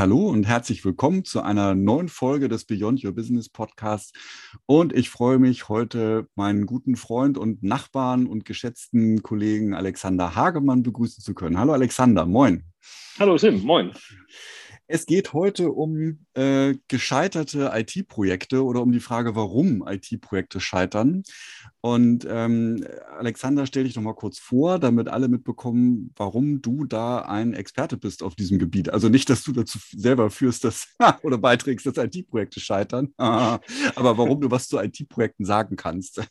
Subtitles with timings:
[0.00, 4.14] Hallo und herzlich willkommen zu einer neuen Folge des Beyond Your Business Podcasts.
[4.64, 10.82] Und ich freue mich heute meinen guten Freund und Nachbarn und geschätzten Kollegen Alexander Hagemann
[10.82, 11.58] begrüßen zu können.
[11.58, 12.64] Hallo Alexander, moin.
[13.18, 13.92] Hallo Sim, moin.
[14.92, 21.22] Es geht heute um äh, gescheiterte IT-Projekte oder um die Frage, warum IT-Projekte scheitern.
[21.80, 22.84] Und ähm,
[23.16, 27.98] Alexander, stell dich doch mal kurz vor, damit alle mitbekommen, warum du da ein Experte
[27.98, 28.90] bist auf diesem Gebiet.
[28.90, 30.88] Also nicht, dass du dazu selber führst, dass
[31.22, 33.60] oder beiträgst, dass IT-Projekte scheitern, aber
[33.94, 36.20] warum du was zu IT-Projekten sagen kannst.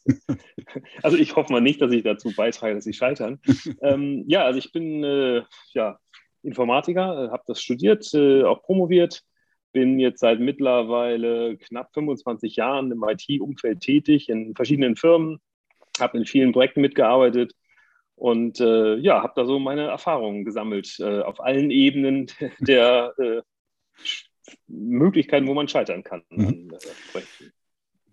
[1.02, 3.40] Also ich hoffe mal nicht, dass ich dazu beitrage, dass sie scheitern.
[3.82, 5.42] ähm, ja, also ich bin äh,
[5.74, 5.98] ja
[6.44, 9.24] Informatiker, äh, habe das studiert, äh, auch promoviert,
[9.72, 15.40] bin jetzt seit mittlerweile knapp 25 Jahren im IT-Umfeld tätig, in verschiedenen Firmen,
[16.00, 17.54] habe in vielen Projekten mitgearbeitet
[18.16, 22.28] und äh, ja, habe da so meine Erfahrungen gesammelt äh, auf allen Ebenen
[22.60, 23.42] der äh,
[24.68, 26.48] Möglichkeiten, wo man scheitern kann mhm.
[26.48, 27.54] an äh, Projekten.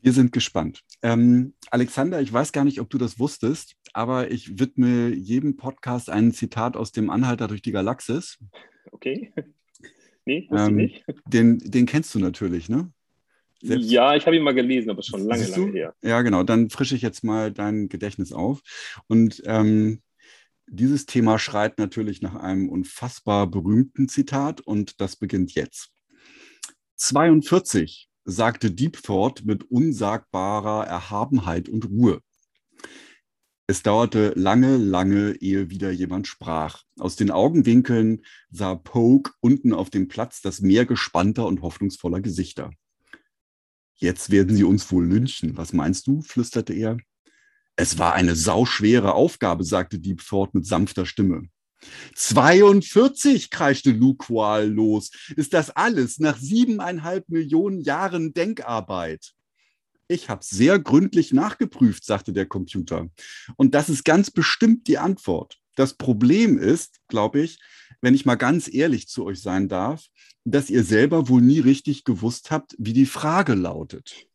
[0.02, 0.82] Wir sind gespannt.
[1.02, 6.10] Ähm, Alexander, ich weiß gar nicht, ob du das wusstest, aber ich widme jedem Podcast
[6.10, 8.38] ein Zitat aus dem Anhalter durch die Galaxis.
[8.92, 9.32] Okay.
[10.24, 11.04] Nee, wusste ähm, nicht.
[11.26, 12.92] Den, den kennst du natürlich, ne?
[13.62, 15.94] Selbst ja, ich habe ihn mal gelesen, aber schon lange, lange her.
[16.02, 16.42] Ja, genau.
[16.42, 18.60] Dann frische ich jetzt mal dein Gedächtnis auf.
[19.08, 20.02] Und ähm,
[20.66, 25.90] dieses Thema schreit natürlich nach einem unfassbar berühmten Zitat und das beginnt jetzt.
[26.96, 32.20] 42 sagte Deepthought mit unsagbarer Erhabenheit und Ruhe.
[33.68, 36.82] Es dauerte lange, lange, ehe wieder jemand sprach.
[36.98, 42.70] Aus den Augenwinkeln sah Poke unten auf dem Platz das Meer gespannter und hoffnungsvoller Gesichter.
[43.94, 45.56] Jetzt werden sie uns wohl lynchen.
[45.56, 46.20] Was meinst du?
[46.20, 46.98] flüsterte er.
[47.76, 51.48] Es war eine sauschwere Aufgabe, sagte Deepthought mit sanfter Stimme.
[52.14, 55.10] 42, kreischte Luqual los.
[55.36, 59.32] Ist das alles nach siebeneinhalb Millionen Jahren Denkarbeit?
[60.08, 63.08] Ich habe sehr gründlich nachgeprüft, sagte der Computer.
[63.56, 65.58] Und das ist ganz bestimmt die Antwort.
[65.74, 67.58] Das Problem ist, glaube ich,
[68.00, 70.04] wenn ich mal ganz ehrlich zu euch sein darf,
[70.44, 74.26] dass ihr selber wohl nie richtig gewusst habt, wie die Frage lautet.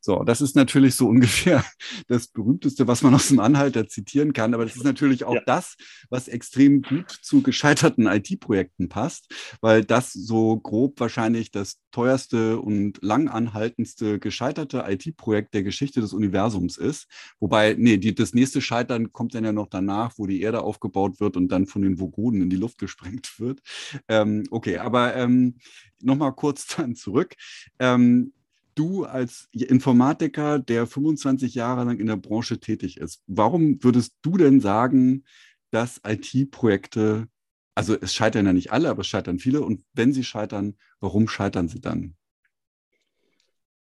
[0.00, 1.64] So, das ist natürlich so ungefähr
[2.08, 4.54] das berühmteste, was man aus dem Anhalter zitieren kann.
[4.54, 5.42] Aber das ist natürlich auch ja.
[5.46, 5.76] das,
[6.08, 12.98] was extrem gut zu gescheiterten IT-Projekten passt, weil das so grob wahrscheinlich das teuerste und
[13.02, 17.06] langanhaltendste gescheiterte IT-Projekt der Geschichte des Universums ist.
[17.38, 21.20] Wobei, nee, die, das nächste Scheitern kommt dann ja noch danach, wo die Erde aufgebaut
[21.20, 23.60] wird und dann von den Vogonen in die Luft gesprengt wird.
[24.08, 25.58] Ähm, okay, aber ähm,
[26.00, 27.34] nochmal kurz dann zurück.
[27.78, 28.32] Ähm,
[28.74, 34.36] du als Informatiker, der 25 Jahre lang in der Branche tätig ist, warum würdest du
[34.36, 35.24] denn sagen,
[35.70, 37.28] dass IT-Projekte,
[37.74, 41.28] also es scheitern ja nicht alle, aber es scheitern viele und wenn sie scheitern, warum
[41.28, 42.16] scheitern sie dann?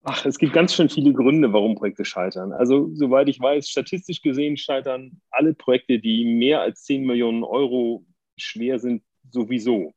[0.07, 2.53] Ach, es gibt ganz schön viele Gründe, warum Projekte scheitern.
[2.53, 8.05] Also, soweit ich weiß, statistisch gesehen scheitern alle Projekte, die mehr als 10 Millionen Euro
[8.37, 9.95] schwer sind, sowieso.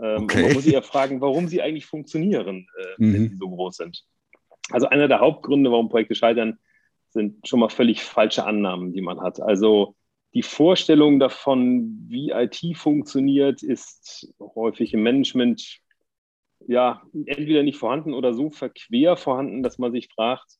[0.00, 0.42] Ähm, okay.
[0.42, 3.14] man muss sich ja fragen, warum sie eigentlich funktionieren, äh, mhm.
[3.14, 4.04] wenn sie so groß sind.
[4.70, 6.58] Also einer der Hauptgründe, warum Projekte scheitern,
[7.10, 9.40] sind schon mal völlig falsche Annahmen, die man hat.
[9.40, 9.94] Also
[10.34, 15.78] die Vorstellung davon, wie IT funktioniert, ist häufig im Management
[16.66, 20.58] ja entweder nicht vorhanden oder so verquer vorhanden, dass man sich fragt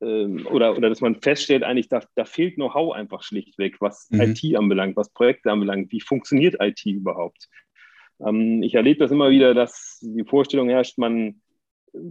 [0.00, 4.20] ähm, oder, oder dass man feststellt, eigentlich da, da fehlt Know-how einfach schlichtweg, was mhm.
[4.20, 5.90] IT anbelangt, was Projekte anbelangt.
[5.90, 7.48] Wie funktioniert IT überhaupt?
[8.24, 11.40] Ähm, ich erlebe das immer wieder, dass die Vorstellung herrscht, man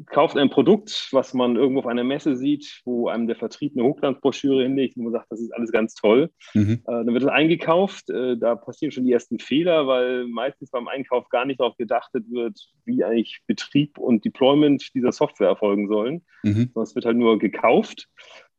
[0.08, 3.88] kauft ein Produkt, was man irgendwo auf einer Messe sieht, wo einem der Vertrieb eine
[3.88, 6.32] Hochglanzbroschüre hinlegt, wo man sagt, das ist alles ganz toll.
[6.54, 6.82] Mhm.
[6.86, 8.10] Äh, dann wird es eingekauft.
[8.10, 12.12] Äh, da passieren schon die ersten Fehler, weil meistens beim Einkauf gar nicht darauf gedacht
[12.14, 16.26] wird, wie eigentlich Betrieb und Deployment dieser Software erfolgen sollen.
[16.44, 16.72] Mhm.
[16.74, 18.08] Sondern es wird halt nur gekauft.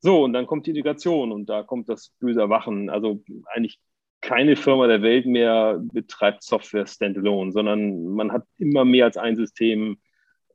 [0.01, 2.91] So, und dann kommt die Integration und da kommt das böse Erwachen.
[2.91, 3.23] Also
[3.53, 3.81] eigentlich
[4.27, 9.37] keine Firma der Welt mehr betreibt Software standalone, sondern man hat immer mehr als ein
[9.37, 9.99] System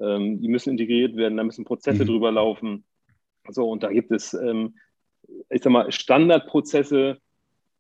[0.02, 2.08] ähm, die müssen integriert werden, da müssen Prozesse mhm.
[2.08, 2.84] drüber laufen.
[3.50, 4.76] So, und da gibt es, ähm,
[5.50, 7.20] ich sag mal, Standardprozesse,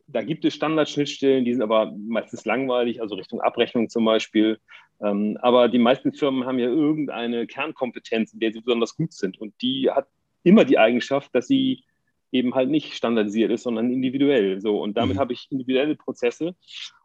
[0.07, 4.59] da gibt es Standardschnittstellen, die sind aber meistens langweilig, also Richtung Abrechnung zum Beispiel.
[5.01, 9.39] Ähm, aber die meisten Firmen haben ja irgendeine Kernkompetenz, in der sie besonders gut sind.
[9.39, 10.07] Und die hat
[10.43, 11.83] immer die Eigenschaft, dass sie
[12.31, 14.61] eben halt nicht standardisiert ist, sondern individuell.
[14.61, 15.19] So, und damit mhm.
[15.19, 16.55] habe ich individuelle Prozesse.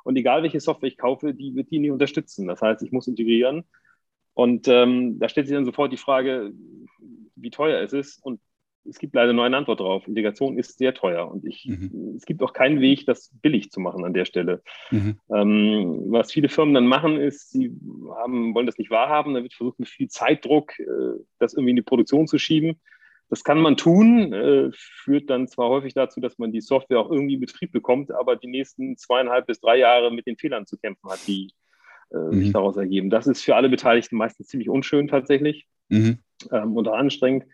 [0.04, 2.46] Und egal welche Software ich kaufe, die wird die nicht unterstützen.
[2.46, 3.64] Das heißt, ich muss integrieren.
[4.34, 6.52] Und ähm, da stellt sich dann sofort die Frage,
[7.34, 8.24] wie teuer es ist.
[8.24, 8.40] Und
[8.88, 10.06] es gibt leider nur eine Antwort drauf.
[10.06, 11.28] Integration ist sehr teuer.
[11.28, 12.14] Und ich, mhm.
[12.16, 14.62] es gibt auch keinen Weg, das billig zu machen an der Stelle.
[14.90, 15.18] Mhm.
[15.34, 17.76] Ähm, was viele Firmen dann machen, ist, sie
[18.16, 19.34] haben, wollen das nicht wahrhaben.
[19.34, 20.84] Da wird versucht, mit viel Zeitdruck äh,
[21.38, 22.80] das irgendwie in die Produktion zu schieben.
[23.28, 27.10] Das kann man tun, äh, führt dann zwar häufig dazu, dass man die Software auch
[27.10, 30.76] irgendwie in Betrieb bekommt, aber die nächsten zweieinhalb bis drei Jahre mit den Fehlern zu
[30.76, 31.50] kämpfen hat, die
[32.12, 32.32] äh, mhm.
[32.38, 33.10] sich daraus ergeben.
[33.10, 36.18] Das ist für alle Beteiligten meistens ziemlich unschön tatsächlich mhm.
[36.52, 37.44] ähm, und anstrengend.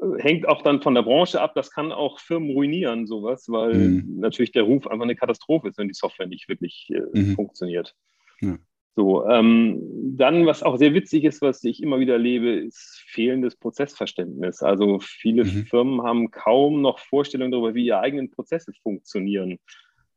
[0.00, 1.52] Äh, hängt auch dann von der Branche ab.
[1.54, 4.20] Das kann auch Firmen ruinieren, sowas, weil mhm.
[4.20, 7.34] natürlich der Ruf einfach eine Katastrophe ist, wenn die Software nicht wirklich mhm.
[7.34, 7.94] funktioniert.
[8.40, 8.56] Ja.
[8.96, 9.80] So, ähm,
[10.16, 14.62] dann, was auch sehr witzig ist, was ich immer wieder erlebe, ist fehlendes Prozessverständnis.
[14.62, 15.66] Also viele mhm.
[15.66, 19.58] Firmen haben kaum noch Vorstellungen darüber, wie ihre eigenen Prozesse funktionieren.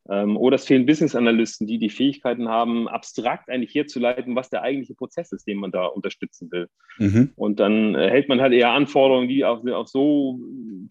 [0.09, 4.93] Ähm, oder es fehlen Business-Analysten, die die Fähigkeiten haben, abstrakt eigentlich herzuleiten, was der eigentliche
[4.93, 6.69] Prozess ist, den man da unterstützen will.
[6.99, 7.31] Mhm.
[7.35, 10.39] Und dann äh, hält man halt eher Anforderungen, die auf, auf so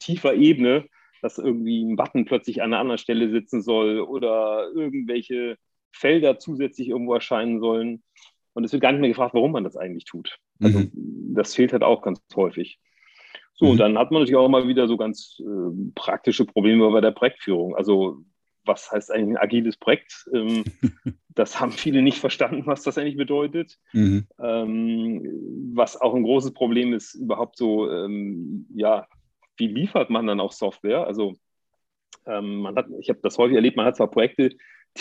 [0.00, 0.85] tiefer Ebene,
[1.23, 5.56] dass irgendwie ein Button plötzlich an einer anderen Stelle sitzen soll oder irgendwelche
[5.96, 8.02] Felder zusätzlich irgendwo erscheinen sollen.
[8.54, 10.38] Und es wird gar nicht mehr gefragt, warum man das eigentlich tut.
[10.60, 10.90] Also mhm.
[11.34, 12.78] das fehlt halt auch ganz häufig.
[13.54, 13.70] So, mhm.
[13.72, 17.10] und dann hat man natürlich auch mal wieder so ganz äh, praktische Probleme bei der
[17.10, 17.76] Projektführung.
[17.76, 18.25] Also
[18.64, 20.28] was heißt eigentlich ein agiles Projekt?
[20.34, 20.64] Ähm,
[21.28, 23.78] das haben viele nicht verstanden, was das eigentlich bedeutet.
[23.93, 24.26] Mhm.
[24.40, 29.06] Ähm, was auch ein großes Problem ist, überhaupt so, ähm, ja,
[29.56, 31.06] wie liefert man dann auch Software?
[31.06, 31.34] Also
[32.26, 34.50] ähm, man hat, ich habe das häufig erlebt, man hat zwar Projekte,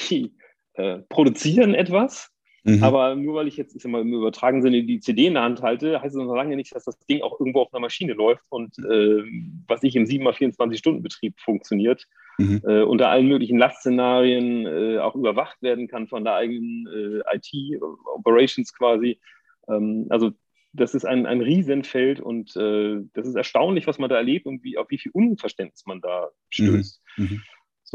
[0.09, 0.33] die
[0.75, 2.31] äh, produzieren etwas,
[2.63, 2.83] mhm.
[2.83, 5.43] aber nur weil ich jetzt ich sag mal, im übertragenen Sinne die CD in der
[5.43, 8.13] Hand halte, heißt es noch lange nicht, dass das Ding auch irgendwo auf einer Maschine
[8.13, 9.23] läuft und äh,
[9.67, 12.05] was ich im 7x24-Stunden-Betrieb funktioniert,
[12.37, 12.61] mhm.
[12.65, 18.73] äh, unter allen möglichen Lastszenarien äh, auch überwacht werden kann von der eigenen äh, IT-Operations
[18.73, 19.19] quasi.
[19.67, 20.31] Ähm, also
[20.75, 24.63] das ist ein, ein Riesenfeld und äh, das ist erstaunlich, was man da erlebt und
[24.63, 27.01] wie, auf wie viel Unverständnis man da stößt.
[27.17, 27.41] Mhm.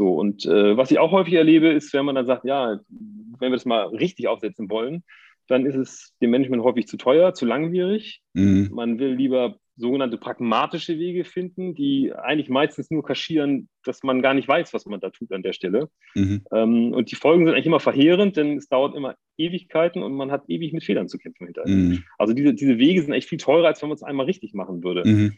[0.01, 3.51] So, und äh, was ich auch häufig erlebe, ist, wenn man dann sagt, ja, wenn
[3.51, 5.03] wir das mal richtig aufsetzen wollen,
[5.45, 8.23] dann ist es dem Management häufig zu teuer, zu langwierig.
[8.33, 8.71] Mhm.
[8.73, 14.33] Man will lieber sogenannte pragmatische Wege finden, die eigentlich meistens nur kaschieren, dass man gar
[14.33, 15.87] nicht weiß, was man da tut an der Stelle.
[16.15, 16.45] Mhm.
[16.51, 20.31] Ähm, und die Folgen sind eigentlich immer verheerend, denn es dauert immer Ewigkeiten und man
[20.31, 21.75] hat ewig mit Fehlern zu kämpfen hinterher.
[21.75, 22.03] Mhm.
[22.17, 24.83] Also diese, diese Wege sind echt viel teurer, als wenn man es einmal richtig machen
[24.83, 25.07] würde.
[25.07, 25.37] Mhm.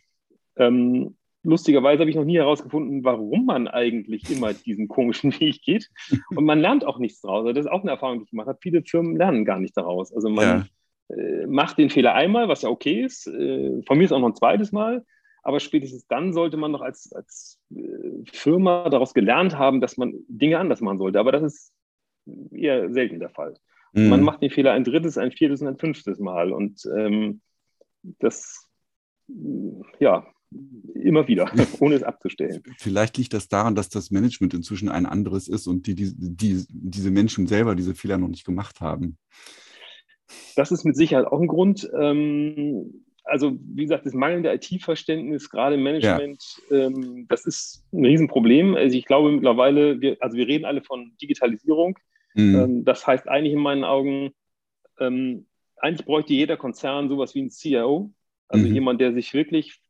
[0.55, 5.89] Ähm, lustigerweise habe ich noch nie herausgefunden, warum man eigentlich immer diesen komischen Weg geht.
[6.35, 7.41] Und man lernt auch nichts daraus.
[7.41, 8.59] Also das ist auch eine Erfahrung, die ich gemacht habe.
[8.61, 10.13] Viele Firmen lernen gar nicht daraus.
[10.13, 10.67] Also man
[11.09, 11.15] ja.
[11.15, 13.27] äh, macht den Fehler einmal, was ja okay ist.
[13.27, 15.05] Äh, von mir ist auch noch ein zweites Mal.
[15.43, 20.13] Aber spätestens dann sollte man noch als, als äh, Firma daraus gelernt haben, dass man
[20.27, 21.19] Dinge anders machen sollte.
[21.19, 21.73] Aber das ist
[22.51, 23.53] eher selten der Fall.
[23.91, 24.09] Mhm.
[24.09, 26.53] Man macht den Fehler ein drittes, ein viertes und ein fünftes Mal.
[26.53, 27.41] Und ähm,
[28.19, 28.69] das,
[29.99, 30.25] ja,
[30.95, 32.63] immer wieder, ohne es abzustellen.
[32.77, 36.65] Vielleicht liegt das daran, dass das Management inzwischen ein anderes ist und die, die, die,
[36.69, 39.17] diese Menschen selber diese Fehler noch nicht gemacht haben.
[40.55, 41.89] Das ist mit Sicherheit auch ein Grund.
[41.99, 46.77] Ähm, also, wie gesagt, das mangelnde IT-Verständnis, gerade im Management, ja.
[46.77, 48.75] ähm, das ist ein Riesenproblem.
[48.75, 51.97] Also, ich glaube mittlerweile, wir, also wir reden alle von Digitalisierung.
[52.35, 52.83] Mhm.
[52.83, 54.31] Das heißt eigentlich in meinen Augen,
[55.83, 58.13] eigentlich bräuchte jeder Konzern sowas wie ein CIO,
[58.47, 58.73] also mhm.
[58.73, 59.82] jemand, der sich wirklich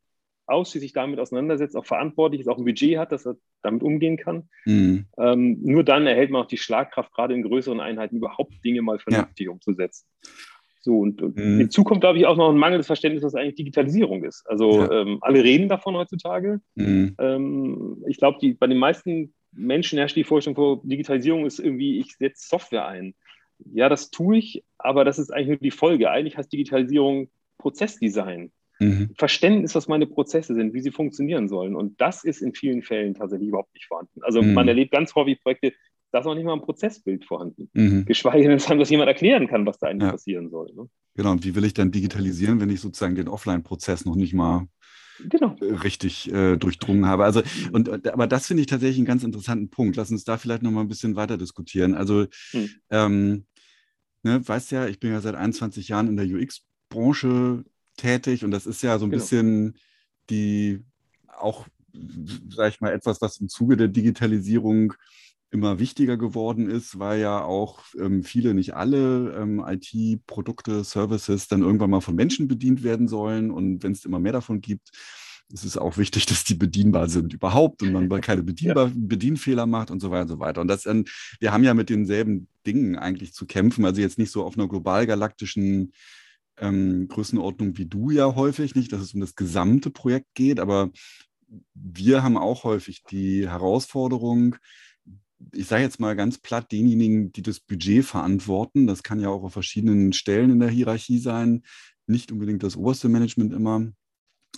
[0.45, 4.49] ausschließlich damit auseinandersetzt, auch verantwortlich ist, auch ein Budget hat, dass er damit umgehen kann.
[4.65, 5.05] Mhm.
[5.17, 8.99] Ähm, nur dann erhält man auch die Schlagkraft, gerade in größeren Einheiten überhaupt Dinge mal
[8.99, 9.51] vernünftig ja.
[9.51, 10.05] umzusetzen.
[10.81, 11.59] So, und, und mhm.
[11.59, 14.43] hinzu kommt, glaube ich, auch noch ein mangelndes Verständnis, was eigentlich Digitalisierung ist.
[14.47, 15.01] Also ja.
[15.01, 16.59] ähm, alle reden davon heutzutage.
[16.75, 17.15] Mhm.
[17.19, 22.17] Ähm, ich glaube, bei den meisten Menschen herrscht die Vorstellung vor, Digitalisierung ist irgendwie, ich
[22.17, 23.15] setze Software ein.
[23.71, 26.11] Ja, das tue ich, aber das ist eigentlich nur die Folge.
[26.11, 28.51] Eigentlich heißt Digitalisierung Prozessdesign
[28.83, 29.09] mhm.
[29.17, 31.75] Verständnis, was meine Prozesse sind, wie sie funktionieren sollen.
[31.75, 34.21] Und das ist in vielen Fällen tatsächlich überhaupt nicht vorhanden.
[34.23, 34.53] Also mhm.
[34.53, 35.73] man erlebt ganz häufig Projekte,
[36.11, 37.69] da ist noch nicht mal ein Prozessbild vorhanden.
[37.73, 38.05] Mhm.
[38.05, 40.11] Geschweige denn, dass jemand erklären kann, was da eigentlich ja.
[40.11, 40.71] passieren soll.
[40.75, 40.87] Ne?
[41.15, 44.67] Genau, und wie will ich dann digitalisieren, wenn ich sozusagen den Offline-Prozess noch nicht mal
[45.27, 45.55] genau.
[45.59, 47.25] richtig äh, durchdrungen habe.
[47.25, 49.95] Also, und, aber das finde ich tatsächlich einen ganz interessanten Punkt.
[49.95, 51.95] Lass uns da vielleicht noch mal ein bisschen weiter diskutieren.
[51.95, 52.69] Also, hm.
[52.91, 53.45] ähm,
[54.21, 57.63] ne, weißt ja, ich bin ja seit 21 Jahren in der UX-Branche
[57.97, 59.21] tätig und das ist ja so ein genau.
[59.21, 59.77] bisschen
[60.29, 60.83] die
[61.27, 61.67] auch,
[62.49, 64.93] sag ich mal, etwas, was im Zuge der Digitalisierung
[65.53, 71.61] immer wichtiger geworden ist, weil ja auch ähm, viele, nicht alle ähm, IT-Produkte, Services dann
[71.61, 73.51] irgendwann mal von Menschen bedient werden sollen.
[73.51, 74.89] Und wenn es immer mehr davon gibt,
[75.49, 78.93] ist es auch wichtig, dass die bedienbar sind überhaupt und man keine Bedienbar ja.
[78.95, 80.61] Bedienfehler macht und so weiter und so weiter.
[80.61, 81.05] Und das, ähm,
[81.39, 84.67] wir haben ja mit denselben Dingen eigentlich zu kämpfen, also jetzt nicht so auf einer
[84.67, 85.93] global galaktischen
[86.57, 90.91] ähm, Größenordnung wie du ja häufig, nicht, dass es um das gesamte Projekt geht, aber
[91.73, 94.55] wir haben auch häufig die Herausforderung,
[95.51, 99.43] ich sage jetzt mal ganz platt, denjenigen, die das Budget verantworten, das kann ja auch
[99.43, 101.63] auf verschiedenen Stellen in der Hierarchie sein,
[102.07, 103.91] nicht unbedingt das oberste Management immer,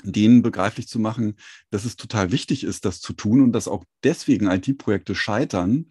[0.04, 1.36] denen begreiflich zu machen,
[1.70, 5.88] dass es total wichtig ist, das zu tun und dass auch deswegen IT-Projekte scheitern,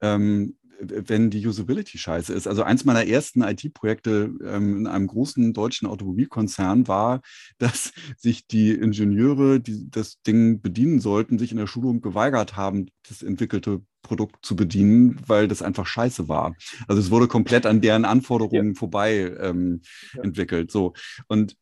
[0.00, 2.46] ähm, wenn die Usability scheiße ist.
[2.46, 7.20] Also eins meiner ersten IT-Projekte ähm, in einem großen deutschen Automobilkonzern war,
[7.58, 12.86] dass sich die Ingenieure, die das Ding bedienen sollten, sich in der Schulung geweigert haben,
[13.08, 16.54] das entwickelte Produkt zu bedienen, weil das einfach scheiße war.
[16.86, 18.78] Also es wurde komplett an deren Anforderungen ja.
[18.78, 19.82] vorbei ähm,
[20.14, 20.22] ja.
[20.22, 20.70] entwickelt.
[20.70, 20.94] So.
[21.26, 21.56] Und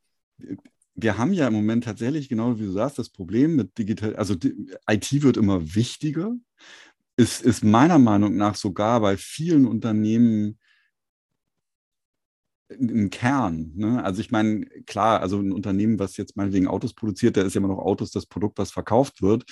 [0.94, 4.35] wir haben ja im Moment tatsächlich, genau wie du sagst, das Problem mit digital, also
[4.35, 6.37] IT wird immer wichtiger
[7.16, 10.58] ist, ist meiner Meinung nach sogar bei vielen Unternehmen
[12.68, 13.73] im Kern.
[13.76, 14.02] Ne?
[14.02, 17.61] Also ich meine, klar, also ein Unternehmen, was jetzt meinetwegen Autos produziert, da ist ja
[17.61, 19.44] immer noch Autos das Produkt, was verkauft wird.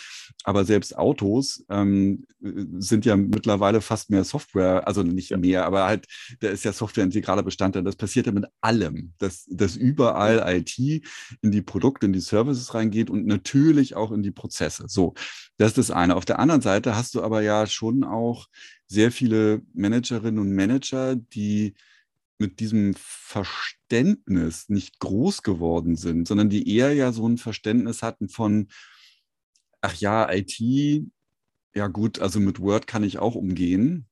[0.43, 6.07] Aber selbst Autos ähm, sind ja mittlerweile fast mehr Software, also nicht mehr, aber halt,
[6.41, 7.85] da ist ja Software integraler Bestandteil.
[7.85, 12.75] Das passiert ja mit allem, dass, dass überall IT in die Produkte, in die Services
[12.75, 14.85] reingeht und natürlich auch in die Prozesse.
[14.89, 15.15] So,
[15.57, 16.17] das ist das eine.
[16.17, 18.47] Auf der anderen Seite hast du aber ja schon auch
[18.87, 21.75] sehr viele Managerinnen und Manager, die
[22.39, 28.29] mit diesem Verständnis nicht groß geworden sind, sondern die eher ja so ein Verständnis hatten
[28.29, 28.69] von,
[29.81, 30.59] ach ja, IT,
[31.75, 34.07] ja gut, also mit Word kann ich auch umgehen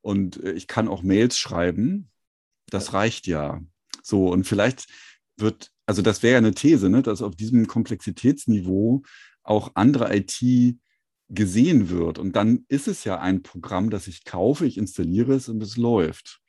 [0.00, 2.10] und äh, ich kann auch Mails schreiben.
[2.66, 3.60] Das reicht ja.
[4.02, 4.88] So, und vielleicht
[5.36, 9.02] wird, also das wäre ja eine These, ne, dass auf diesem Komplexitätsniveau
[9.42, 10.76] auch andere IT
[11.28, 12.18] gesehen wird.
[12.18, 15.76] Und dann ist es ja ein Programm, das ich kaufe, ich installiere es und es
[15.76, 16.40] läuft.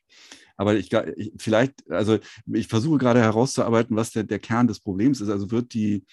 [0.56, 0.90] Aber ich,
[1.38, 2.18] vielleicht, also
[2.52, 5.28] ich versuche gerade herauszuarbeiten, was der, der Kern des Problems ist.
[5.28, 6.04] Also wird die,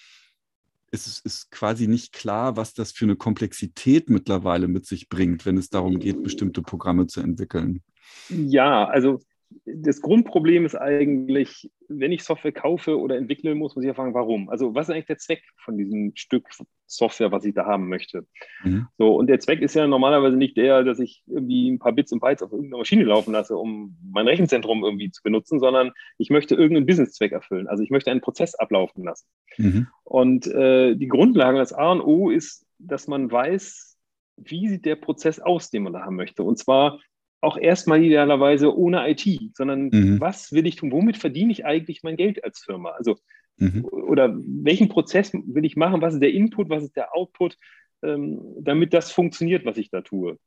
[0.90, 5.56] ist, ist quasi nicht klar, was das für eine Komplexität mittlerweile mit sich bringt, wenn
[5.56, 7.82] es darum geht, bestimmte Programme zu entwickeln.
[8.28, 9.20] Ja, also
[9.64, 14.14] das Grundproblem ist eigentlich, wenn ich Software kaufe oder entwickle, muss man sich ja fragen,
[14.14, 14.48] warum?
[14.48, 16.48] Also was ist eigentlich der Zweck von diesem Stück
[16.86, 18.26] Software, was ich da haben möchte?
[18.62, 18.86] Mhm.
[18.98, 22.12] So, und der Zweck ist ja normalerweise nicht der, dass ich irgendwie ein paar Bits
[22.12, 26.30] und Bytes auf irgendeiner Maschine laufen lasse, um mein Rechenzentrum irgendwie zu benutzen, sondern ich
[26.30, 27.68] möchte irgendeinen Businesszweck erfüllen.
[27.68, 29.26] Also ich möchte einen Prozess ablaufen lassen.
[29.58, 29.86] Mhm.
[30.04, 33.96] Und äh, die Grundlage, das A und O ist, dass man weiß,
[34.36, 36.42] wie sieht der Prozess aus, den man da haben möchte.
[36.42, 36.98] Und zwar
[37.42, 40.20] auch erstmal idealerweise ohne IT, sondern mhm.
[40.20, 40.92] was will ich tun?
[40.92, 42.90] Womit verdiene ich eigentlich mein Geld als Firma?
[42.90, 43.16] Also,
[43.56, 43.84] mhm.
[43.84, 46.00] oder welchen Prozess will ich machen?
[46.00, 46.70] Was ist der Input?
[46.70, 47.58] Was ist der Output?
[48.04, 50.38] Ähm, damit das funktioniert, was ich da tue.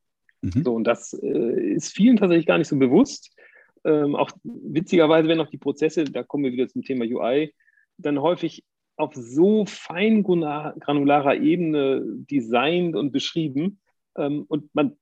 [0.42, 0.64] Mhm.
[0.64, 3.36] So, und das äh, ist vielen tatsächlich gar nicht so bewusst.
[3.84, 7.54] Ähm, auch witzigerweise werden auch die Prozesse, da kommen wir wieder zum Thema UI,
[7.98, 8.64] dann häufig
[8.98, 13.80] auf so feingranularer Ebene designt und beschrieben.
[14.18, 14.96] Ähm, und man,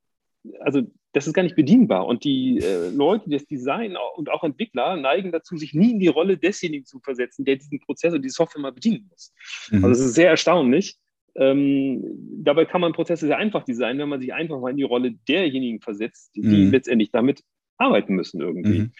[0.59, 0.81] also
[1.13, 2.07] das ist gar nicht bedienbar.
[2.07, 5.99] Und die äh, Leute, die das Design und auch Entwickler neigen dazu, sich nie in
[5.99, 9.33] die Rolle desjenigen zu versetzen, der diesen Prozess und die Software mal bedienen muss.
[9.71, 9.85] Mhm.
[9.85, 10.97] Also es ist sehr erstaunlich.
[11.35, 12.03] Ähm,
[12.43, 15.13] dabei kann man Prozesse sehr einfach designen, wenn man sich einfach mal in die Rolle
[15.27, 16.71] derjenigen versetzt, die mhm.
[16.71, 17.43] letztendlich damit
[17.77, 18.79] arbeiten müssen irgendwie.
[18.79, 18.91] Mhm.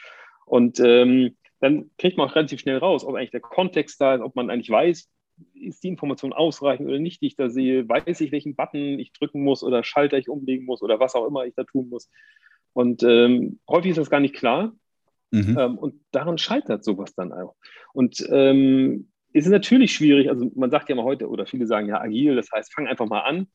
[0.45, 4.21] Und ähm, dann kriegt man auch relativ schnell raus, ob eigentlich der Kontext da ist,
[4.21, 5.09] ob man eigentlich weiß,
[5.53, 7.87] ist die Information ausreichend oder nicht, die ich da sehe?
[7.87, 11.27] Weiß ich, welchen Button ich drücken muss oder Schalter ich umlegen muss oder was auch
[11.27, 12.09] immer ich da tun muss?
[12.73, 14.73] Und ähm, häufig ist das gar nicht klar.
[15.31, 15.57] Mhm.
[15.59, 17.55] Ähm, und daran scheitert sowas dann auch.
[17.93, 21.99] Und ähm, ist natürlich schwierig, also man sagt ja mal heute, oder viele sagen ja
[21.99, 23.47] agil, das heißt, fang einfach mal an.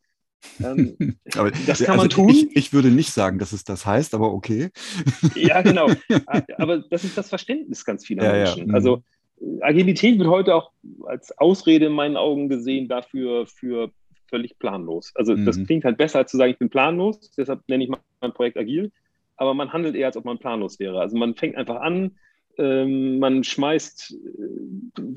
[0.60, 0.96] Ähm,
[1.36, 2.30] aber, das kann also man tun.
[2.30, 4.70] Ich, ich, würde nicht sagen, dass es das heißt, aber okay.
[5.34, 5.88] ja, genau.
[6.58, 8.58] Aber das ist das Verständnis ganz vieler ja, Menschen.
[8.58, 8.66] Ja.
[8.66, 8.74] Mhm.
[8.74, 9.02] Also
[9.60, 10.72] Agilität wird heute auch
[11.06, 13.90] als Ausrede in meinen Augen gesehen dafür für
[14.28, 15.12] völlig planlos.
[15.14, 15.44] Also mhm.
[15.44, 17.90] das klingt halt besser, als zu sagen, ich bin planlos, deshalb nenne ich
[18.20, 18.92] mein Projekt agil,
[19.36, 21.00] aber man handelt eher, als ob man planlos wäre.
[21.00, 22.16] Also man fängt einfach an,
[22.58, 24.16] ähm, man schmeißt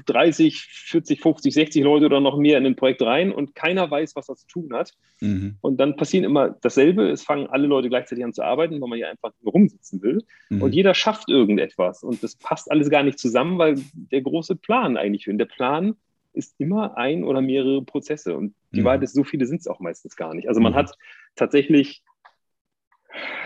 [0.06, 4.16] 30, 40, 50, 60 Leute oder noch mehr in ein Projekt rein und keiner weiß,
[4.16, 4.94] was das zu tun hat.
[5.22, 5.56] Mhm.
[5.62, 7.10] Und dann passiert immer dasselbe.
[7.10, 10.24] Es fangen alle Leute gleichzeitig an zu arbeiten, weil man ja einfach nur rumsitzen will.
[10.50, 10.62] Mhm.
[10.62, 12.04] Und jeder schafft irgendetwas.
[12.04, 15.40] Und das passt alles gar nicht zusammen, weil der große Plan eigentlich fehlt.
[15.40, 15.96] Der Plan
[16.34, 18.38] ist immer ein oder mehrere Prozesse.
[18.38, 18.86] Und die mhm.
[18.86, 20.48] Wahrheit ist, so viele sind es auch meistens gar nicht.
[20.48, 20.78] Also man mhm.
[20.78, 20.98] hat
[21.36, 22.04] tatsächlich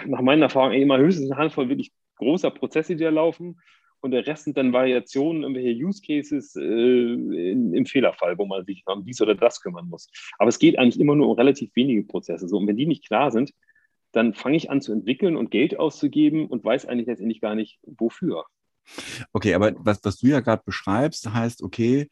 [0.06, 3.60] nach meiner Erfahrung immer höchstens eine Handvoll wirklich großer Prozesse, die da laufen
[4.06, 8.64] und der Rest sind dann Variationen, irgendwelche Use Cases äh, in, im Fehlerfall, wo man
[8.64, 10.08] sich um dies oder das kümmern muss.
[10.38, 12.48] Aber es geht eigentlich immer nur um relativ wenige Prozesse.
[12.48, 13.52] So, und wenn die nicht klar sind,
[14.12, 17.80] dann fange ich an zu entwickeln und Geld auszugeben und weiß eigentlich letztendlich gar nicht,
[17.82, 18.46] wofür.
[19.34, 22.08] Okay, aber was, was du ja gerade beschreibst, heißt, okay,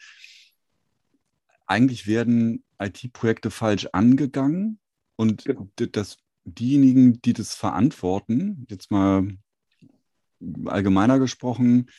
[1.67, 4.79] eigentlich werden IT-Projekte falsch angegangen
[5.15, 5.69] und genau.
[5.75, 9.27] das diejenigen, die das verantworten, jetzt mal
[10.65, 11.89] allgemeiner gesprochen,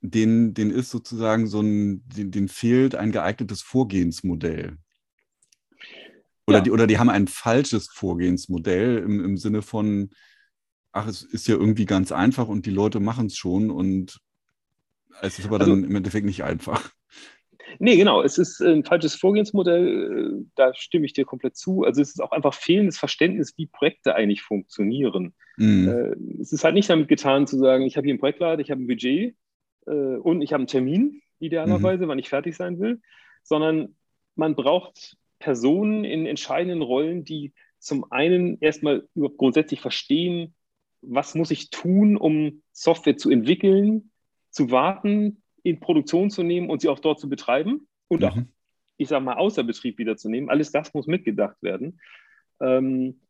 [0.00, 4.78] denen, denen ist sozusagen so ein, denen fehlt ein geeignetes Vorgehensmodell.
[6.46, 6.64] Oder, ja.
[6.64, 10.10] die, oder die haben ein falsches Vorgehensmodell im, im Sinne von,
[10.92, 14.20] ach, es ist ja irgendwie ganz einfach und die Leute machen es schon und
[15.22, 16.90] es ist aber also, dann im Endeffekt nicht einfach.
[17.78, 18.22] Nee, genau.
[18.22, 20.44] Es ist ein falsches Vorgehensmodell.
[20.54, 21.84] Da stimme ich dir komplett zu.
[21.84, 25.34] Also es ist auch einfach fehlendes Verständnis, wie Projekte eigentlich funktionieren.
[25.56, 26.38] Mhm.
[26.40, 28.82] Es ist halt nicht damit getan zu sagen, ich habe hier ein Projektleiter, ich habe
[28.82, 29.36] ein Budget
[29.86, 32.08] äh, und ich habe einen Termin, idealerweise, mhm.
[32.08, 33.00] wann ich fertig sein will,
[33.42, 33.96] sondern
[34.36, 40.54] man braucht Personen in entscheidenden Rollen, die zum einen erstmal grundsätzlich verstehen,
[41.02, 44.10] was muss ich tun, um Software zu entwickeln,
[44.50, 48.26] zu warten, in Produktion zu nehmen und sie auch dort zu betreiben und mhm.
[48.26, 48.36] auch,
[48.96, 50.50] ich sage mal, außer Betrieb wiederzunehmen.
[50.50, 52.00] Alles das muss mitgedacht werden.
[52.60, 53.20] Ähm,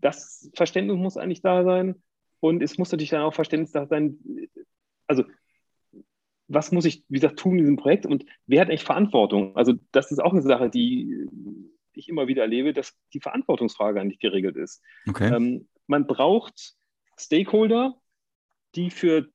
[0.00, 1.96] das Verständnis muss eigentlich da sein
[2.40, 4.18] und es muss natürlich dann auch Verständnis da sein,
[5.06, 5.24] also
[6.46, 9.54] was muss ich, wie gesagt, tun in diesem Projekt und wer hat eigentlich Verantwortung?
[9.56, 11.28] Also das ist auch eine Sache, die
[11.92, 14.82] ich immer wieder erlebe, dass die Verantwortungsfrage eigentlich geregelt ist.
[15.08, 15.34] Okay.
[15.34, 16.74] Ähm, man braucht
[17.18, 18.00] Stakeholder,
[18.74, 19.28] die für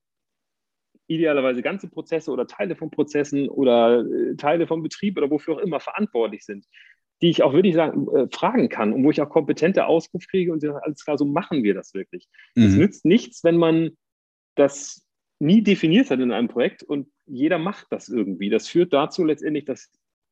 [1.16, 5.60] idealerweise ganze Prozesse oder Teile von Prozessen oder äh, Teile vom Betrieb oder wofür auch
[5.60, 6.66] immer verantwortlich sind,
[7.22, 10.52] die ich auch wirklich sagen, äh, fragen kann und wo ich auch kompetente Auskunft kriege
[10.52, 12.28] und sage, alles klar, so machen wir das wirklich.
[12.56, 12.80] Es mhm.
[12.80, 13.92] nützt nichts, wenn man
[14.56, 15.06] das
[15.40, 18.50] nie definiert hat in einem Projekt und jeder macht das irgendwie.
[18.50, 19.90] Das führt dazu letztendlich, dass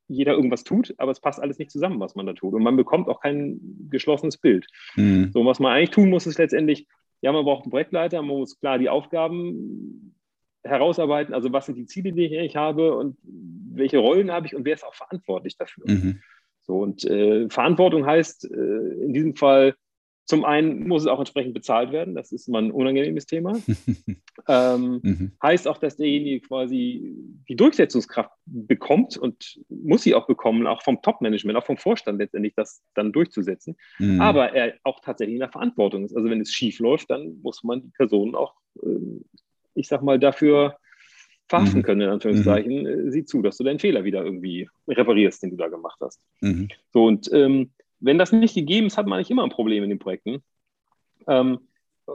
[0.07, 2.53] jeder irgendwas tut, aber es passt alles nicht zusammen, was man da tut.
[2.53, 3.59] Und man bekommt auch kein
[3.89, 4.67] geschlossenes Bild.
[4.95, 5.31] Mhm.
[5.33, 6.87] So, was man eigentlich tun muss, ist letztendlich,
[7.21, 10.15] ja, man braucht einen Projektleiter, man muss klar die Aufgaben
[10.63, 14.65] herausarbeiten, also was sind die Ziele, die ich habe und welche Rollen habe ich und
[14.65, 15.85] wer ist auch verantwortlich dafür.
[15.87, 16.21] Mhm.
[16.61, 19.75] So, und äh, Verantwortung heißt äh, in diesem Fall,
[20.25, 23.53] zum einen muss es auch entsprechend bezahlt werden, das ist mal ein unangenehmes Thema.
[24.47, 25.31] ähm, mhm.
[25.43, 27.13] Heißt auch, dass derjenige quasi
[27.49, 32.53] die Durchsetzungskraft bekommt und muss sie auch bekommen, auch vom Top-Management, auch vom Vorstand letztendlich,
[32.55, 33.75] das dann durchzusetzen.
[33.99, 34.21] Mhm.
[34.21, 36.15] Aber er auch tatsächlich in der Verantwortung ist.
[36.15, 38.87] Also wenn es schief läuft, dann muss man die Person auch, äh,
[39.73, 40.77] ich sag mal, dafür
[41.47, 41.83] verhaften mhm.
[41.83, 43.07] können, in Anführungszeichen, mhm.
[43.07, 46.21] Äh, sieh zu, dass du deinen Fehler wieder irgendwie reparierst, den du da gemacht hast.
[46.39, 46.69] Mhm.
[46.93, 49.89] So, und ähm, wenn das nicht gegeben ist, hat man eigentlich immer ein Problem in
[49.89, 50.41] den Projekten,
[51.27, 51.59] ähm,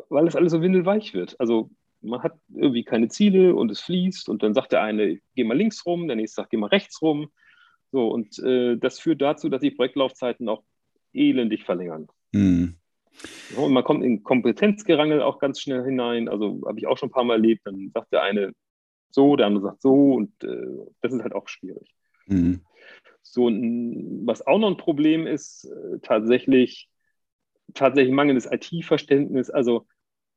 [0.09, 1.39] weil das alles so windelweich wird.
[1.39, 5.45] Also man hat irgendwie keine Ziele und es fließt und dann sagt der eine, geh
[5.45, 7.29] mal links rum, der nächste sagt, geh mal rechts rum.
[7.93, 10.63] So, und äh, das führt dazu, dass die Projektlaufzeiten auch
[11.13, 12.09] elendig verlängern.
[12.33, 12.77] Mhm.
[13.57, 16.29] Und man kommt in Kompetenzgerangel auch ganz schnell hinein.
[16.29, 17.63] Also habe ich auch schon ein paar Mal erlebt.
[17.65, 18.53] Dann sagt der eine
[19.11, 20.67] so, der andere sagt so und äh,
[21.01, 21.95] das ist halt auch schwierig.
[22.27, 22.61] Mhm.
[23.23, 26.89] So, was auch noch ein Problem ist, äh, tatsächlich,
[27.75, 29.51] tatsächlich mangelndes IT-Verständnis.
[29.51, 29.87] Also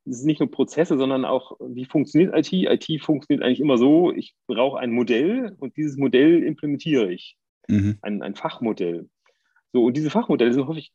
[0.06, 2.54] es ist nicht nur Prozesse, sondern auch, wie funktioniert IT?
[2.54, 7.38] IT funktioniert eigentlich immer so, ich brauche ein Modell und dieses Modell implementiere ich.
[7.68, 7.98] Mhm.
[8.02, 9.10] Ein, ein Fachmodell.
[9.72, 10.92] So, und diese Fachmodelle sind häufig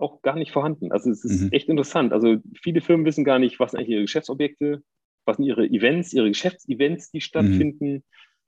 [0.00, 0.92] auch gar nicht vorhanden.
[0.92, 1.52] Also es ist mhm.
[1.52, 2.12] echt interessant.
[2.12, 4.82] Also viele Firmen wissen gar nicht, was sind eigentlich ihre Geschäftsobjekte,
[5.24, 7.92] was sind ihre Events, ihre Geschäftsevents, die stattfinden.
[7.92, 8.02] Mhm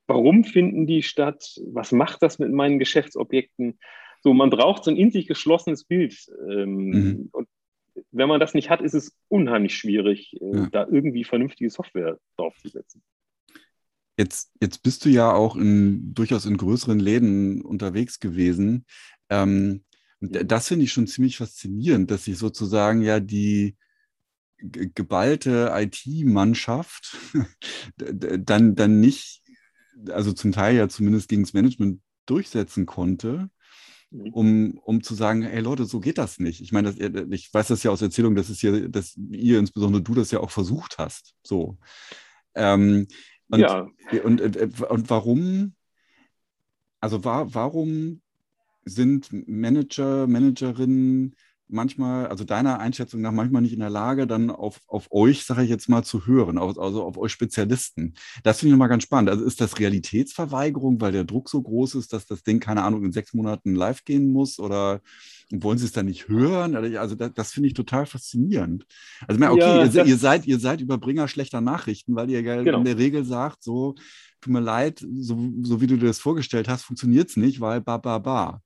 [0.07, 3.79] warum finden die statt, was macht das mit meinen Geschäftsobjekten.
[4.23, 6.15] So, man braucht so ein in sich geschlossenes Bild.
[6.49, 7.29] Ähm, mhm.
[7.33, 7.49] Und
[8.11, 10.69] wenn man das nicht hat, ist es unheimlich schwierig, äh, ja.
[10.71, 13.03] da irgendwie vernünftige Software draufzusetzen.
[14.19, 18.85] Jetzt, jetzt bist du ja auch in, durchaus in größeren Läden unterwegs gewesen.
[19.31, 19.85] Ähm,
[20.23, 23.77] das finde ich schon ziemlich faszinierend, dass sich sozusagen ja die
[24.59, 27.17] geballte IT-Mannschaft
[27.97, 29.43] dann, dann nicht
[30.09, 33.51] also zum Teil ja zumindest gegen das Management durchsetzen konnte,
[34.11, 34.33] mhm.
[34.33, 36.61] um, um zu sagen, hey Leute, so geht das nicht.
[36.61, 40.03] Ich meine, das, ich weiß das ja aus Erzählung, dass es hier, dass ihr, insbesondere
[40.03, 41.35] du, das ja auch versucht hast.
[41.43, 41.79] So.
[42.55, 43.07] Ähm,
[43.49, 43.89] und, ja.
[44.25, 45.75] und, und, und warum,
[47.01, 48.23] also war, warum
[48.85, 51.35] sind Manager, Managerinnen
[51.73, 55.65] manchmal, also deiner Einschätzung nach, manchmal nicht in der Lage, dann auf, auf euch, sage
[55.65, 58.15] ich jetzt mal, zu hören, auf, also auf euch Spezialisten.
[58.43, 59.31] Das finde ich nochmal ganz spannend.
[59.31, 63.05] Also ist das Realitätsverweigerung, weil der Druck so groß ist, dass das Ding, keine Ahnung,
[63.05, 65.01] in sechs Monaten live gehen muss oder
[65.51, 66.77] wollen sie es dann nicht hören?
[66.97, 68.87] Also das, das finde ich total faszinierend.
[69.27, 72.79] Also okay, ja, ihr, ihr, seid, ihr seid Überbringer schlechter Nachrichten, weil ihr genau.
[72.79, 73.95] in der Regel sagt, so,
[74.41, 77.81] tut mir leid, so, so wie du dir das vorgestellt hast, funktioniert es nicht, weil
[77.81, 78.63] ba, ba, ba.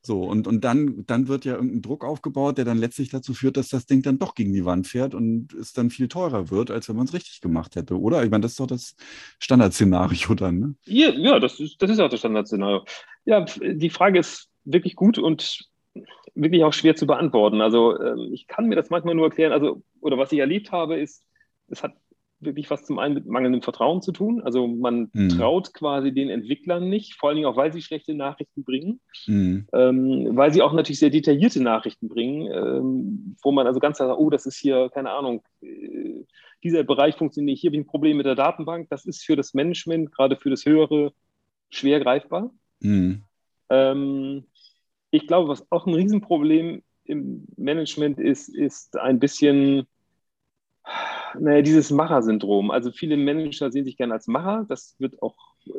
[0.00, 3.56] So, und, und dann, dann wird ja irgendein Druck aufgebaut, der dann letztlich dazu führt,
[3.56, 6.70] dass das Ding dann doch gegen die Wand fährt und es dann viel teurer wird,
[6.70, 8.22] als wenn man es richtig gemacht hätte, oder?
[8.22, 8.94] Ich meine, das ist doch das
[9.38, 10.74] Standardszenario dann, ne?
[10.86, 12.84] Ja, ja das, ist, das ist auch das Standardszenario.
[13.24, 15.68] Ja, die Frage ist wirklich gut und
[16.34, 17.60] wirklich auch schwer zu beantworten.
[17.60, 20.98] Also ähm, ich kann mir das manchmal nur erklären, also, oder was ich erlebt habe,
[20.98, 21.24] ist,
[21.68, 21.94] es hat
[22.40, 24.40] wirklich was zum einen mit mangelndem Vertrauen zu tun.
[24.42, 25.28] Also man mhm.
[25.30, 29.66] traut quasi den Entwicklern nicht, vor allen Dingen auch, weil sie schlechte Nachrichten bringen, mhm.
[29.72, 34.16] ähm, weil sie auch natürlich sehr detaillierte Nachrichten bringen, ähm, wo man also ganz sagt,
[34.16, 36.24] oh, das ist hier, keine Ahnung, äh,
[36.62, 38.88] dieser Bereich funktioniert nicht, hier habe ich ein Problem mit der Datenbank.
[38.90, 41.12] Das ist für das Management, gerade für das Höhere,
[41.70, 42.50] schwer greifbar.
[42.80, 43.22] Mhm.
[43.70, 44.44] Ähm,
[45.10, 49.86] ich glaube, was auch ein Riesenproblem im Management ist, ist ein bisschen
[51.38, 52.70] naja, dieses Macher-Syndrom.
[52.70, 54.66] Also viele Manager sehen sich gerne als Macher.
[54.68, 55.36] Das wird auch
[55.66, 55.70] äh,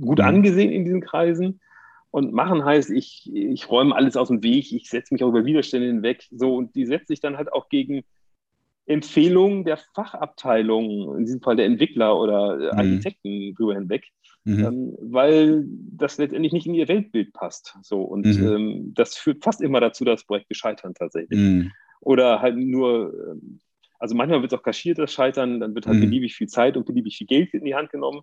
[0.00, 0.24] gut mhm.
[0.24, 1.60] angesehen in diesen Kreisen.
[2.10, 5.44] Und machen heißt, ich, ich räume alles aus dem Weg, ich setze mich auch über
[5.44, 6.24] Widerstände hinweg.
[6.30, 8.04] So, und die setze ich dann halt auch gegen
[8.86, 12.78] Empfehlungen der Fachabteilung, in diesem Fall der Entwickler oder mhm.
[12.78, 14.04] Architekten drüber hinweg,
[14.44, 14.64] mhm.
[14.64, 17.76] ähm, weil das letztendlich nicht in ihr Weltbild passt.
[17.82, 18.46] So, und mhm.
[18.46, 21.40] ähm, das führt fast immer dazu, dass Projekte scheitern tatsächlich.
[21.40, 21.72] Mhm.
[22.00, 23.58] Oder halt nur ähm,
[24.04, 26.02] also manchmal wird es auch kaschiert, das Scheitern, dann wird halt mhm.
[26.02, 28.20] beliebig viel Zeit und beliebig viel Geld in die Hand genommen.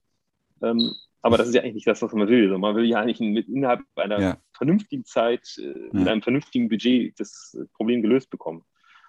[0.61, 2.43] Ähm, aber das ist ja eigentlich nicht das, was man will.
[2.43, 4.37] Also man will ja eigentlich mit innerhalb einer ja.
[4.55, 5.89] vernünftigen Zeit, äh, ja.
[5.91, 8.63] mit einem vernünftigen Budget das Problem gelöst bekommen.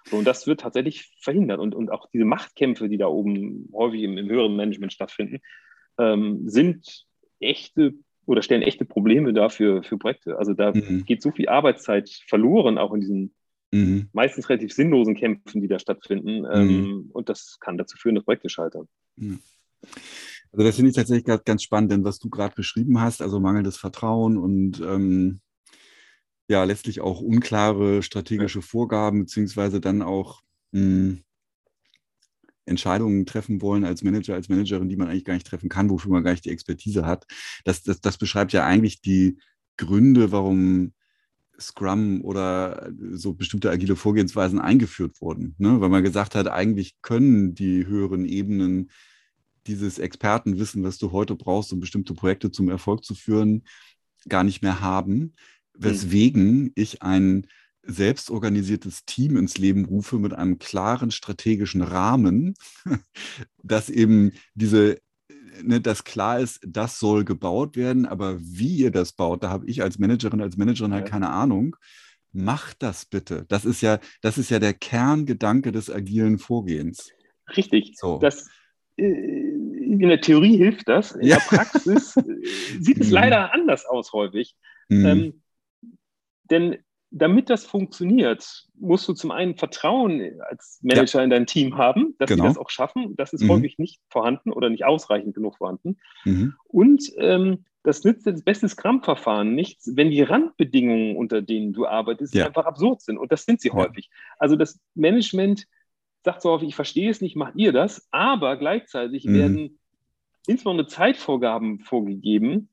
[0.05, 1.59] So, und das wird tatsächlich verhindert.
[1.59, 5.41] Und, und auch diese Machtkämpfe, die da oben häufig im, im höheren Management stattfinden,
[5.99, 7.05] ähm, sind
[7.39, 7.93] echte
[8.25, 10.39] oder stellen echte Probleme dar für, Projekte.
[10.39, 11.05] Also da mhm.
[11.05, 13.35] geht so viel Arbeitszeit verloren, auch in diesen
[13.73, 14.09] mhm.
[14.13, 16.45] meistens relativ sinnlosen Kämpfen, die da stattfinden.
[16.51, 17.09] Ähm, mhm.
[17.11, 18.87] und das kann dazu führen, dass Projekte scheitern.
[20.51, 23.77] Also das finde ich tatsächlich ganz spannend, denn was du gerade beschrieben hast, also mangelndes
[23.77, 25.41] Vertrauen und ähm,
[26.47, 31.23] ja, letztlich auch unklare strategische Vorgaben, beziehungsweise dann auch mh, hm,
[32.65, 36.11] Entscheidungen treffen wollen als Manager, als Managerin, die man eigentlich gar nicht treffen kann, wofür
[36.11, 37.25] man gar nicht die Expertise hat.
[37.65, 39.37] Das, das, das beschreibt ja eigentlich die
[39.77, 40.93] Gründe, warum
[41.59, 45.55] Scrum oder so bestimmte agile Vorgehensweisen eingeführt wurden.
[45.57, 45.79] Ne?
[45.81, 48.89] Weil man gesagt hat, eigentlich können die höheren Ebenen
[49.67, 53.63] dieses Expertenwissen, was du heute brauchst, um bestimmte Projekte zum Erfolg zu führen,
[54.27, 55.15] gar nicht mehr haben.
[55.15, 55.33] Mhm.
[55.75, 57.47] Weswegen ich ein
[57.85, 62.55] selbstorganisiertes Team ins Leben rufe mit einem klaren strategischen Rahmen,
[63.63, 64.99] das eben diese
[65.61, 69.65] ne, dass klar ist, das soll gebaut werden, aber wie ihr das baut, da habe
[69.67, 71.75] ich als Managerin, als Managerin halt keine Ahnung.
[72.31, 73.45] Macht das bitte.
[73.47, 77.11] Das ist ja, das ist ja der Kerngedanke des agilen Vorgehens.
[77.55, 77.93] Richtig.
[77.95, 78.17] So.
[78.17, 78.49] Das,
[78.97, 81.11] äh, in der Theorie hilft das.
[81.11, 81.37] In ja.
[81.37, 82.23] der Praxis äh,
[82.79, 83.13] sieht es mhm.
[83.13, 84.55] leider anders aus häufig.
[84.89, 85.05] Mhm.
[85.05, 85.43] Ähm,
[86.49, 86.82] denn
[87.15, 91.23] damit das funktioniert, musst du zum einen Vertrauen als Manager ja.
[91.23, 92.43] in dein Team haben, dass genau.
[92.43, 93.15] sie das auch schaffen.
[93.15, 93.49] Das ist mhm.
[93.49, 95.97] häufig nicht vorhanden oder nicht ausreichend genug vorhanden.
[96.25, 96.55] Mhm.
[96.65, 102.33] Und ähm, das nützt das beste Scrum-Verfahren nichts, wenn die Randbedingungen, unter denen du arbeitest,
[102.33, 102.47] ja.
[102.47, 103.19] einfach absurd sind.
[103.19, 103.75] Und das sind sie ja.
[103.75, 104.09] häufig.
[104.39, 105.67] Also das Management
[106.23, 108.07] sagt so häufig, ich verstehe es nicht, macht ihr das?
[108.09, 109.33] Aber gleichzeitig mhm.
[109.35, 109.79] werden
[110.47, 112.69] insbesondere Zeitvorgaben vorgegeben,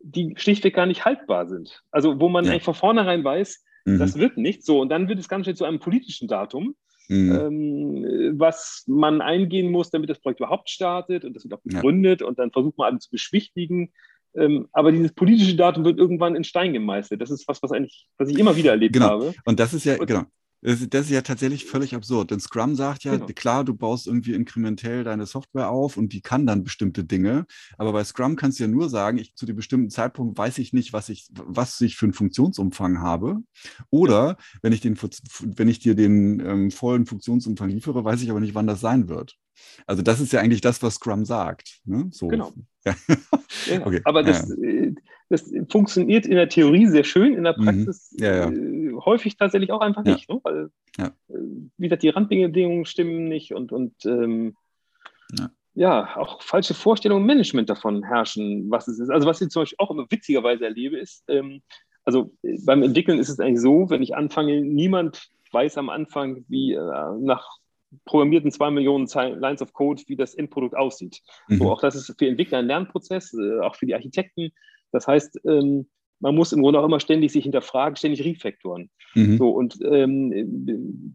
[0.00, 1.84] die schlichtweg gar nicht haltbar sind.
[1.92, 2.50] Also wo man ja.
[2.50, 3.98] eigentlich von vornherein weiß, Mhm.
[3.98, 4.80] Das wird nicht so.
[4.80, 6.74] Und dann wird es ganz schnell zu einem politischen Datum,
[7.08, 7.32] mhm.
[7.32, 11.24] ähm, was man eingehen muss, damit das Projekt überhaupt startet.
[11.24, 12.20] Und das wird auch begründet.
[12.20, 12.26] Ja.
[12.26, 13.92] Und dann versucht man alles zu beschwichtigen.
[14.34, 17.20] Ähm, aber dieses politische Datum wird irgendwann in Stein gemeißelt.
[17.20, 19.08] Das ist was, was eigentlich, was ich immer wieder erlebt genau.
[19.08, 19.34] habe.
[19.44, 20.24] Und das ist ja, und, genau.
[20.60, 22.30] Das ist ja tatsächlich völlig absurd.
[22.30, 23.26] Denn Scrum sagt ja, genau.
[23.26, 27.46] klar, du baust irgendwie inkrementell deine Software auf und die kann dann bestimmte Dinge.
[27.76, 30.72] Aber bei Scrum kannst du ja nur sagen, ich zu dem bestimmten Zeitpunkt weiß ich
[30.72, 33.38] nicht, was ich, was ich für einen Funktionsumfang habe.
[33.90, 34.98] Oder wenn ich, den,
[35.40, 39.08] wenn ich dir den ähm, vollen Funktionsumfang liefere, weiß ich aber nicht, wann das sein
[39.08, 39.36] wird.
[39.86, 41.80] Also das ist ja eigentlich das, was Scrum sagt.
[41.84, 42.08] Ne?
[42.10, 42.28] So.
[42.28, 42.52] Genau.
[42.84, 42.94] Ja.
[43.66, 43.86] ja.
[43.86, 44.00] Okay.
[44.04, 44.68] Aber das, ja.
[44.68, 44.94] Äh,
[45.28, 47.64] das funktioniert in der Theorie sehr schön, in der mhm.
[47.64, 50.28] Praxis ja, äh, häufig tatsächlich auch einfach nicht.
[50.28, 50.40] Ne?
[50.42, 51.10] Weil, äh,
[51.76, 54.56] wie gesagt, die Randbedingungen stimmen nicht und, und ähm,
[55.74, 56.16] ja.
[56.16, 59.10] auch falsche Vorstellungen im Management davon herrschen, was es ist.
[59.10, 61.62] Also was ich zum Beispiel auch immer witzigerweise erlebe, ist, ähm,
[62.04, 62.32] also
[62.64, 67.18] beim Entwickeln ist es eigentlich so, wenn ich anfange, niemand weiß am Anfang, wie äh,
[67.20, 67.46] nach
[68.04, 71.22] programmierten zwei Millionen Lines of Code, wie das Endprodukt aussieht.
[71.48, 71.58] Mhm.
[71.58, 74.50] So, auch das ist für Entwickler ein Lernprozess, äh, auch für die Architekten.
[74.92, 75.88] Das heißt, ähm,
[76.20, 78.90] man muss im Grunde auch immer ständig sich hinterfragen, ständig refaktoren.
[79.14, 79.38] Mhm.
[79.38, 81.14] So, und ähm,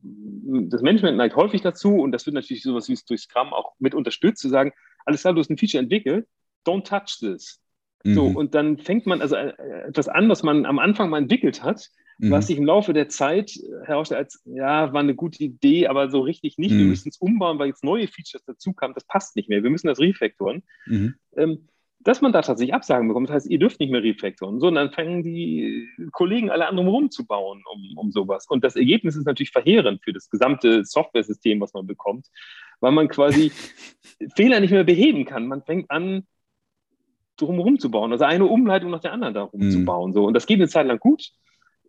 [0.69, 3.73] das Management neigt häufig dazu, und das wird natürlich sowas wie es durch Scrum auch
[3.79, 4.71] mit unterstützt, zu sagen,
[5.05, 6.27] alles klar, du hast ein Feature entwickelt,
[6.65, 7.59] don't touch this.
[8.03, 8.13] Mhm.
[8.13, 9.53] So, und dann fängt man also äh,
[9.87, 12.31] etwas an, was man am Anfang mal entwickelt hat, mhm.
[12.31, 13.51] was sich im Laufe der Zeit
[13.85, 16.73] herausstellt als, ja, war eine gute Idee, aber so richtig nicht.
[16.73, 16.79] Mhm.
[16.79, 18.93] Wir müssen es umbauen, weil jetzt neue Features dazu kamen.
[18.93, 19.63] Das passt nicht mehr.
[19.63, 20.63] Wir müssen das refaktoren.
[20.85, 21.15] Mhm.
[21.35, 21.67] Ähm,
[22.03, 23.29] dass man da tatsächlich Absagen bekommt.
[23.29, 24.59] Das heißt, ihr dürft nicht mehr refactoren.
[24.59, 28.45] So, und dann fangen die Kollegen alle anderen rumzubauen um, um sowas.
[28.47, 32.27] Und das Ergebnis ist natürlich verheerend für das gesamte Software-System, was man bekommt,
[32.81, 33.51] weil man quasi
[34.35, 35.47] Fehler nicht mehr beheben kann.
[35.47, 36.25] Man fängt an,
[37.37, 38.11] drumherum zu bauen.
[38.11, 39.71] Also eine Umleitung nach der anderen darum mhm.
[39.71, 40.13] zu bauen.
[40.13, 40.25] So.
[40.25, 41.31] Und das geht eine Zeit lang gut,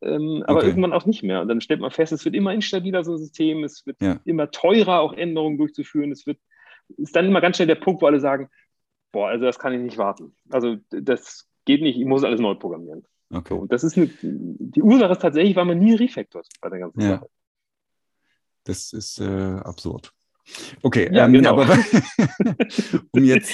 [0.02, 0.68] ähm, aber okay.
[0.68, 1.40] irgendwann auch nicht mehr.
[1.42, 4.20] Und dann stellt man fest, es wird immer instabiler, so ein System, es wird ja.
[4.24, 6.12] immer teurer, auch Änderungen durchzuführen.
[6.12, 6.38] Es wird,
[6.96, 8.48] ist dann immer ganz schnell der Punkt, wo alle sagen,
[9.14, 10.34] boah, also das kann ich nicht warten.
[10.50, 13.04] Also das geht nicht, ich muss alles neu programmieren.
[13.30, 13.54] Okay.
[13.54, 16.80] So, und das ist eine, die Ursache ist tatsächlich, weil man nie refactort bei der
[16.80, 17.08] ganzen ja.
[17.10, 17.28] Sache.
[18.64, 20.12] Das ist äh, absurd.
[20.82, 21.60] Okay, ja, ähm, genau.
[21.60, 21.78] aber
[23.12, 23.52] um jetzt,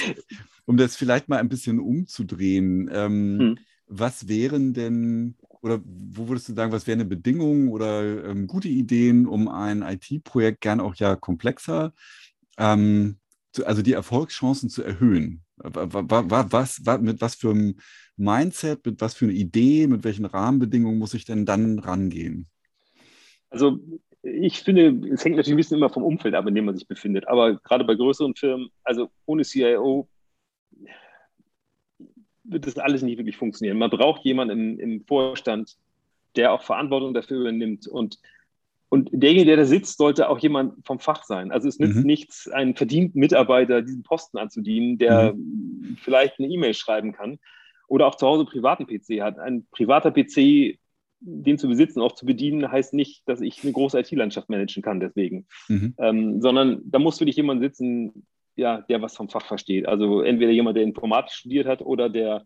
[0.65, 3.59] um das vielleicht mal ein bisschen umzudrehen, ähm, hm.
[3.87, 9.27] was wären denn oder wo würdest du sagen, was wären Bedingungen oder ähm, gute Ideen,
[9.27, 11.93] um ein IT-Projekt gern auch ja komplexer,
[12.57, 13.19] ähm,
[13.53, 15.43] zu, also die Erfolgschancen zu erhöhen?
[15.57, 17.77] Was, was, mit was für einem
[18.17, 22.47] Mindset, mit was für einer Idee, mit welchen Rahmenbedingungen muss ich denn dann rangehen?
[23.51, 23.79] Also
[24.23, 26.87] ich finde, es hängt natürlich ein bisschen immer vom Umfeld ab, in dem man sich
[26.87, 27.27] befindet.
[27.29, 30.09] Aber gerade bei größeren Firmen, also ohne CIO
[32.45, 33.79] wird das alles nicht wirklich funktionieren.
[33.79, 35.77] Man braucht jemanden im, im Vorstand,
[36.37, 37.87] der auch Verantwortung dafür übernimmt.
[37.87, 38.19] Und,
[38.91, 41.53] und derjenige, der da sitzt, sollte auch jemand vom Fach sein.
[41.53, 42.03] Also es nützt mhm.
[42.03, 45.97] nichts, einen verdienten Mitarbeiter diesen Posten anzudienen, der mhm.
[46.03, 47.39] vielleicht eine E-Mail schreiben kann
[47.87, 49.39] oder auch zu Hause einen privaten PC hat.
[49.39, 50.79] Ein privater PC,
[51.21, 54.99] den zu besitzen, auch zu bedienen, heißt nicht, dass ich eine große IT-Landschaft managen kann
[54.99, 55.47] deswegen.
[55.69, 55.95] Mhm.
[55.99, 58.27] Ähm, sondern da muss wirklich jemand sitzen,
[58.57, 59.87] ja, der was vom Fach versteht.
[59.87, 62.45] Also entweder jemand, der Informatik studiert hat oder der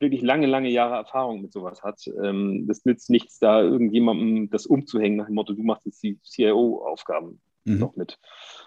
[0.00, 2.00] wirklich lange, lange Jahre Erfahrung mit sowas hat.
[2.22, 6.18] Ähm, das nützt nichts, da irgendjemandem das umzuhängen nach dem Motto, du machst jetzt die
[6.22, 7.78] CIO-Aufgaben mhm.
[7.78, 8.18] noch mit.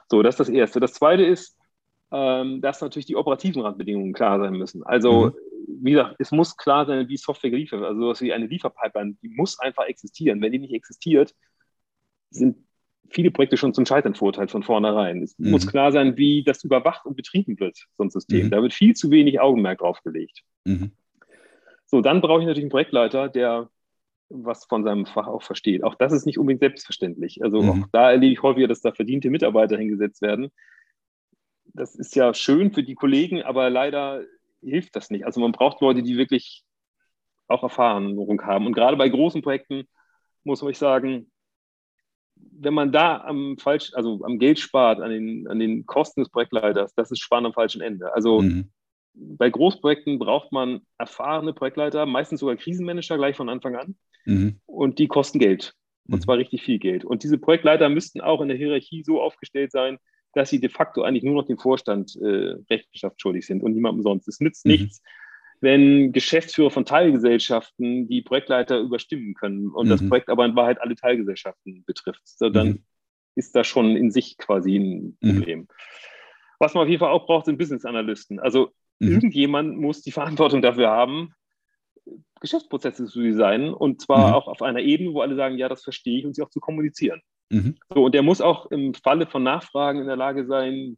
[0.09, 0.79] So, das ist das Erste.
[0.79, 1.57] Das Zweite ist,
[2.11, 4.83] ähm, dass natürlich die operativen Randbedingungen klar sein müssen.
[4.83, 5.33] Also, mhm.
[5.83, 7.89] wie gesagt, es muss klar sein, wie Software geliefert wird.
[7.89, 10.41] Also, sowas wie eine Lieferpipeline, die muss einfach existieren.
[10.41, 11.35] Wenn die nicht existiert,
[12.29, 12.57] sind
[13.09, 15.23] viele Projekte schon zum Scheitern verurteilt von vornherein.
[15.23, 15.51] Es mhm.
[15.51, 18.47] muss klar sein, wie das überwacht und betrieben wird, so ein System.
[18.47, 18.51] Mhm.
[18.51, 20.41] Da wird viel zu wenig Augenmerk drauf gelegt.
[20.65, 20.91] Mhm.
[21.87, 23.69] So, dann brauche ich natürlich einen Projektleiter, der
[24.29, 25.83] was von seinem Fach auch versteht.
[25.83, 27.41] Auch das ist nicht unbedingt selbstverständlich.
[27.43, 27.69] Also mhm.
[27.69, 30.51] auch da erlebe ich häufiger, dass da verdiente Mitarbeiter hingesetzt werden.
[31.73, 34.23] Das ist ja schön für die Kollegen, aber leider
[34.61, 35.25] hilft das nicht.
[35.25, 36.63] Also man braucht Leute, die wirklich
[37.47, 38.65] auch Erfahrung haben.
[38.65, 39.87] Und gerade bei großen Projekten
[40.43, 41.31] muss man sagen,
[42.35, 46.29] wenn man da am falsch, also am Geld spart, an den, an den Kosten des
[46.29, 48.13] Projektleiters, das ist Sparen am falschen Ende.
[48.13, 48.69] Also mhm.
[49.19, 53.95] Bei Großprojekten braucht man erfahrene Projektleiter, meistens sogar Krisenmanager gleich von Anfang an.
[54.25, 54.59] Mhm.
[54.65, 55.73] Und die kosten Geld.
[56.07, 56.21] Und mhm.
[56.21, 57.03] zwar richtig viel Geld.
[57.03, 59.97] Und diese Projektleiter müssten auch in der Hierarchie so aufgestellt sein,
[60.33, 64.03] dass sie de facto eigentlich nur noch dem Vorstand äh, Rechenschaft schuldig sind und niemandem
[64.03, 64.27] sonst.
[64.27, 64.73] Es nützt mhm.
[64.73, 65.01] nichts,
[65.59, 69.89] wenn Geschäftsführer von Teilgesellschaften die Projektleiter überstimmen können und mhm.
[69.89, 72.83] das Projekt aber in Wahrheit alle Teilgesellschaften betrifft, so, dann mhm.
[73.35, 75.37] ist das schon in sich quasi ein mhm.
[75.37, 75.59] Problem.
[75.59, 75.67] Mhm.
[76.59, 78.39] Was man auf jeden Fall auch braucht, sind Business Analysten.
[78.39, 79.11] Also mhm.
[79.11, 81.33] irgendjemand muss die Verantwortung dafür haben,
[82.39, 84.33] Geschäftsprozesse zu designen und zwar mhm.
[84.33, 86.59] auch auf einer Ebene, wo alle sagen, ja, das verstehe ich und sie auch zu
[86.59, 87.21] kommunizieren.
[87.93, 90.97] So, und der muss auch im Falle von Nachfragen in der Lage sein,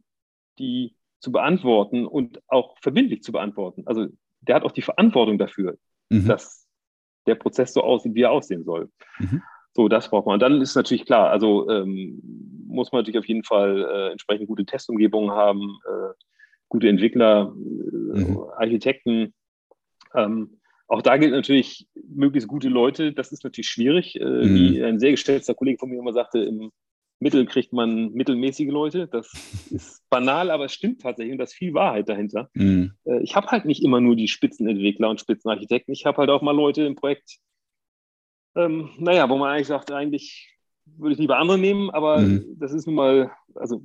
[0.58, 3.84] die zu beantworten und auch verbindlich zu beantworten.
[3.86, 4.08] Also
[4.40, 5.76] der hat auch die Verantwortung dafür,
[6.08, 6.26] mhm.
[6.26, 6.66] dass
[7.26, 8.90] der Prozess so aussieht, wie er aussehen soll.
[9.18, 9.42] Mhm.
[9.72, 10.34] So, das braucht man.
[10.34, 12.20] Und dann ist natürlich klar, also ähm,
[12.66, 16.12] muss man natürlich auf jeden Fall äh, entsprechend gute Testumgebungen haben, äh,
[16.70, 18.40] gute Entwickler, äh, mhm.
[18.56, 19.34] Architekten.
[20.14, 23.12] Ähm, auch da gilt natürlich möglichst gute Leute.
[23.12, 24.18] Das ist natürlich schwierig.
[24.18, 24.54] Äh, mhm.
[24.54, 26.72] Wie ein sehr geschätzter Kollege von mir immer sagte, im
[27.20, 29.06] Mittel kriegt man mittelmäßige Leute.
[29.06, 29.30] Das
[29.70, 32.48] ist banal, aber es stimmt tatsächlich und da ist viel Wahrheit dahinter.
[32.54, 32.94] Mhm.
[33.04, 35.92] Äh, ich habe halt nicht immer nur die Spitzenentwickler und Spitzenarchitekten.
[35.92, 37.38] Ich habe halt auch mal Leute im Projekt,
[38.56, 40.56] ähm, naja, wo man eigentlich sagt, eigentlich
[40.98, 42.56] würde ich lieber andere nehmen, aber mhm.
[42.58, 43.82] das ist nun mal, also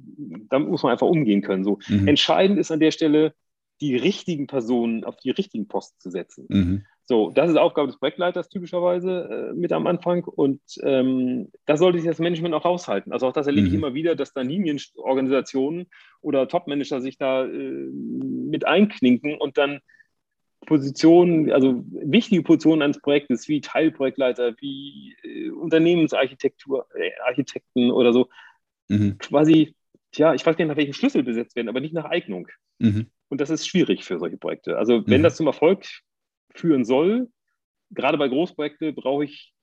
[0.50, 1.64] damit muss man einfach umgehen können.
[1.64, 1.80] So.
[1.88, 2.08] Mhm.
[2.08, 3.34] Entscheidend ist an der Stelle,
[3.82, 6.46] die richtigen Personen auf die richtigen Posten zu setzen.
[6.50, 6.86] Mhm.
[7.08, 12.00] So, das ist Aufgabe des Projektleiters typischerweise äh, mit am Anfang und ähm, da sollte
[12.00, 13.14] sich das Management auch raushalten.
[13.14, 13.74] Also auch das erlebe mhm.
[13.74, 15.88] ich immer wieder, dass da Linienorganisationen
[16.22, 19.82] oder Topmanager sich da äh, mit einklinken und dann
[20.66, 28.30] Positionen, also wichtige Positionen eines Projektes wie Teilprojektleiter, wie äh, Unternehmensarchitektur, äh, Architekten oder so,
[28.88, 29.18] mhm.
[29.18, 29.76] quasi,
[30.16, 32.48] ja, ich weiß gar nicht, nach welchem Schlüssel besetzt werden, aber nicht nach Eignung.
[32.80, 33.08] Mhm.
[33.30, 34.78] Und das ist schwierig für solche Projekte.
[34.78, 35.24] Also wenn mhm.
[35.24, 35.86] das zum Erfolg
[36.56, 37.30] führen soll.
[37.92, 39.54] Gerade bei Großprojekten brauche ich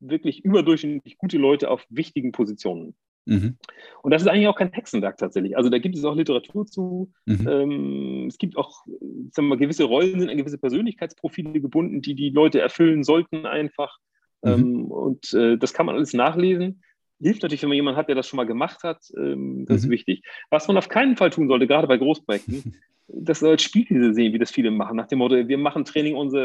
[0.00, 2.96] wirklich überdurchschnittlich gute Leute auf wichtigen Positionen.
[3.26, 3.56] Mhm.
[4.02, 5.56] Und das ist eigentlich auch kein Hexenwerk tatsächlich.
[5.56, 7.12] Also da gibt es auch Literatur zu.
[7.26, 7.48] Mhm.
[7.48, 12.14] Ähm, es gibt auch, sagen wir mal, gewisse Rollen sind an gewisse Persönlichkeitsprofile gebunden, die
[12.14, 13.98] die Leute erfüllen sollten einfach.
[14.42, 14.50] Mhm.
[14.50, 16.82] Ähm, und äh, das kann man alles nachlesen.
[17.20, 19.02] Hilft natürlich, wenn man jemanden hat, der das schon mal gemacht hat.
[19.16, 19.92] Ähm, das ist mhm.
[19.92, 20.22] wichtig.
[20.50, 22.76] Was man auf keinen Fall tun sollte, gerade bei Großprojekten,
[23.08, 26.30] das als Spielwiese sehen, wie das viele machen, nach dem Motto, wir machen Training on
[26.30, 26.38] the,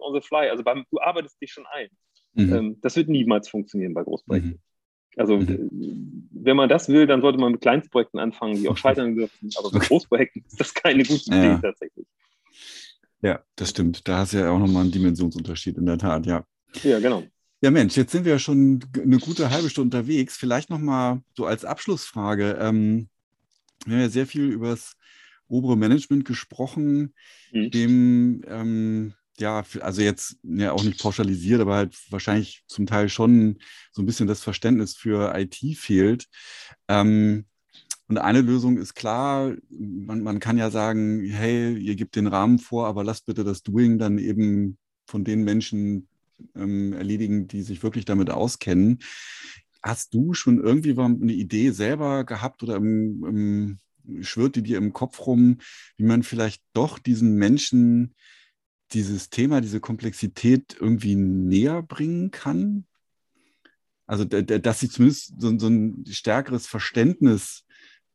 [0.00, 0.48] on the fly.
[0.48, 1.88] Also beim, du arbeitest dich schon ein.
[2.34, 2.52] Mhm.
[2.52, 4.60] Ähm, das wird niemals funktionieren bei Großprojekten.
[5.16, 6.28] Also mhm.
[6.32, 9.50] wenn man das will, dann sollte man mit Kleinstprojekten anfangen, die auch scheitern dürfen.
[9.56, 9.78] Aber okay.
[9.80, 11.58] Großprojekten ist das keine gute Idee ja.
[11.58, 12.06] tatsächlich.
[13.22, 14.06] Ja, das stimmt.
[14.06, 16.44] Da hast du ja auch nochmal einen Dimensionsunterschied in der Tat, ja.
[16.82, 17.24] Ja, genau.
[17.62, 20.36] Ja, Mensch, jetzt sind wir ja schon eine gute halbe Stunde unterwegs.
[20.36, 22.58] Vielleicht nochmal so als Abschlussfrage.
[22.60, 23.08] Ähm,
[23.86, 24.96] wir haben ja sehr viel über das
[25.48, 27.14] obere Management gesprochen,
[27.52, 27.70] mhm.
[27.70, 33.58] dem ähm, ja, also jetzt ja auch nicht pauschalisiert, aber halt wahrscheinlich zum Teil schon
[33.92, 36.26] so ein bisschen das Verständnis für IT fehlt.
[36.88, 37.46] Ähm,
[38.06, 42.58] und eine Lösung ist klar, man, man kann ja sagen, hey, ihr gebt den Rahmen
[42.58, 46.08] vor, aber lasst bitte das Doing dann eben von den Menschen
[46.54, 48.98] ähm, erledigen, die sich wirklich damit auskennen.
[49.82, 54.92] Hast du schon irgendwie eine Idee selber gehabt oder im, im, schwirrt die dir im
[54.92, 55.58] Kopf rum,
[55.96, 58.14] wie man vielleicht doch diesen Menschen
[58.94, 62.86] dieses Thema, diese Komplexität irgendwie näher bringen kann?
[64.06, 67.66] Also, dass sie zumindest so, so ein stärkeres Verständnis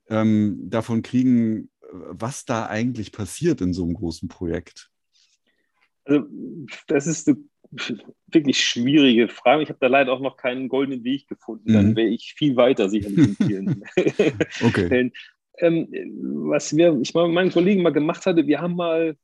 [0.08, 4.90] ähm, davon kriegen, was da eigentlich passiert in so einem großen Projekt.
[6.06, 6.26] Also,
[6.88, 7.38] das ist eine
[8.28, 9.64] wirklich schwierige Frage.
[9.64, 11.70] Ich habe da leider auch noch keinen goldenen Weg gefunden.
[11.70, 11.74] Mhm.
[11.74, 13.84] Dann wäre ich viel weiter sicherlich in vielen
[14.64, 14.88] okay.
[14.88, 15.12] Fällen.
[15.58, 15.88] Ähm,
[16.50, 19.18] was wir, ich mal mit meinen Kollegen mal gemacht hatte, wir haben mal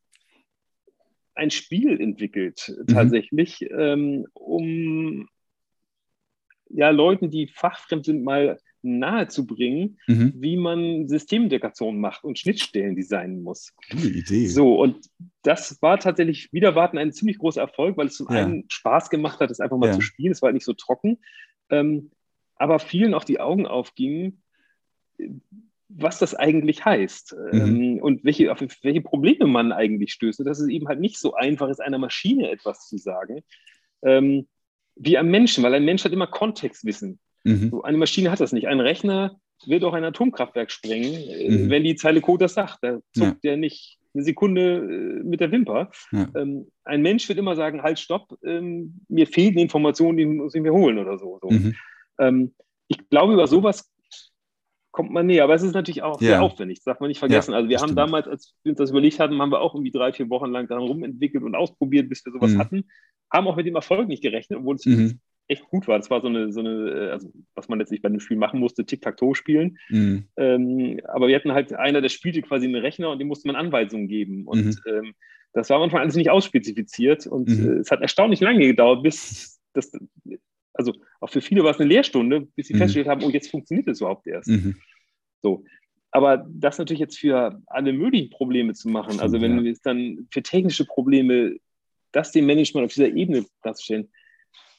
[1.36, 2.88] ein Spiel entwickelt, mhm.
[2.88, 3.80] tatsächlich, mhm.
[3.80, 5.30] ähm, um
[6.70, 10.34] ja, Leuten, die fachfremd sind, mal nahezubringen, mhm.
[10.36, 13.74] wie man Systemintegration macht und Schnittstellen designen muss.
[13.90, 14.48] Gute Idee.
[14.48, 15.10] So, und
[15.42, 18.44] das war tatsächlich wieder warten ein ziemlich großer Erfolg, weil es zum ja.
[18.44, 19.94] einen Spaß gemacht hat, es einfach mal ja.
[19.94, 20.32] zu spielen.
[20.32, 21.18] Es war halt nicht so trocken.
[21.70, 22.12] Ähm,
[22.58, 24.42] aber vielen auch die Augen aufgingen,
[25.98, 27.60] was das eigentlich heißt mhm.
[27.60, 30.40] ähm, und welche, auf welche Probleme man eigentlich stößt.
[30.40, 33.42] Und dass es eben halt nicht so einfach ist, einer Maschine etwas zu sagen,
[34.04, 34.48] ähm,
[34.96, 37.20] wie einem Menschen, weil ein Mensch hat immer Kontextwissen.
[37.44, 37.70] Mhm.
[37.70, 38.68] So, eine Maschine hat das nicht.
[38.68, 41.70] Ein Rechner wird auch ein Atomkraftwerk sprengen, äh, mhm.
[41.70, 42.80] wenn die Zeile Code das sagt.
[42.82, 43.52] Da zuckt ja.
[43.52, 45.92] der nicht eine Sekunde äh, mit der Wimper.
[46.12, 46.28] Ja.
[46.36, 50.62] Ähm, ein Mensch wird immer sagen, halt, stopp, ähm, mir fehlen Informationen, die muss ich
[50.62, 51.40] mir holen oder so.
[51.42, 51.50] so.
[51.50, 51.76] Mhm.
[52.20, 52.54] Ähm,
[52.88, 53.92] ich glaube, über sowas
[54.96, 55.44] kommt man näher.
[55.44, 56.28] Aber es ist natürlich auch ja.
[56.28, 57.52] sehr aufwendig, das darf man nicht vergessen.
[57.52, 58.00] Ja, also wir haben stimmt.
[58.00, 60.68] damals, als wir uns das überlegt hatten, haben wir auch irgendwie drei, vier Wochen lang
[60.68, 62.60] daran rumentwickelt und ausprobiert, bis wir sowas mhm.
[62.60, 62.86] hatten.
[63.32, 65.20] Haben auch mit dem Erfolg nicht gerechnet, obwohl es mhm.
[65.50, 65.98] echt gut war.
[65.98, 68.62] Das war so eine, so eine, äh, also was man letztlich bei dem Spiel machen
[68.62, 69.78] musste, Tic-Tac-Toe spielen.
[69.90, 70.30] Mhm.
[70.38, 73.58] Ähm, aber wir hatten halt einer, der spielte quasi einen Rechner und dem musste man
[73.58, 74.46] Anweisungen geben.
[74.46, 74.76] Und mhm.
[74.88, 75.14] ähm,
[75.52, 77.28] das war manchmal alles nicht ausspezifiziert.
[77.28, 77.68] Und mhm.
[77.68, 79.92] äh, es hat erstaunlich lange gedauert, bis das
[80.76, 82.80] also auch für viele war es eine Lehrstunde, bis sie mhm.
[82.80, 84.50] festgestellt haben, oh, jetzt funktioniert das überhaupt erst.
[84.50, 84.76] Mhm.
[85.42, 85.64] So.
[86.12, 90.28] Aber das natürlich jetzt für alle möglichen Probleme zu machen, also wenn wir es dann
[90.32, 91.58] für technische Probleme,
[92.14, 94.10] das dem Management auf dieser Ebene darzustellen,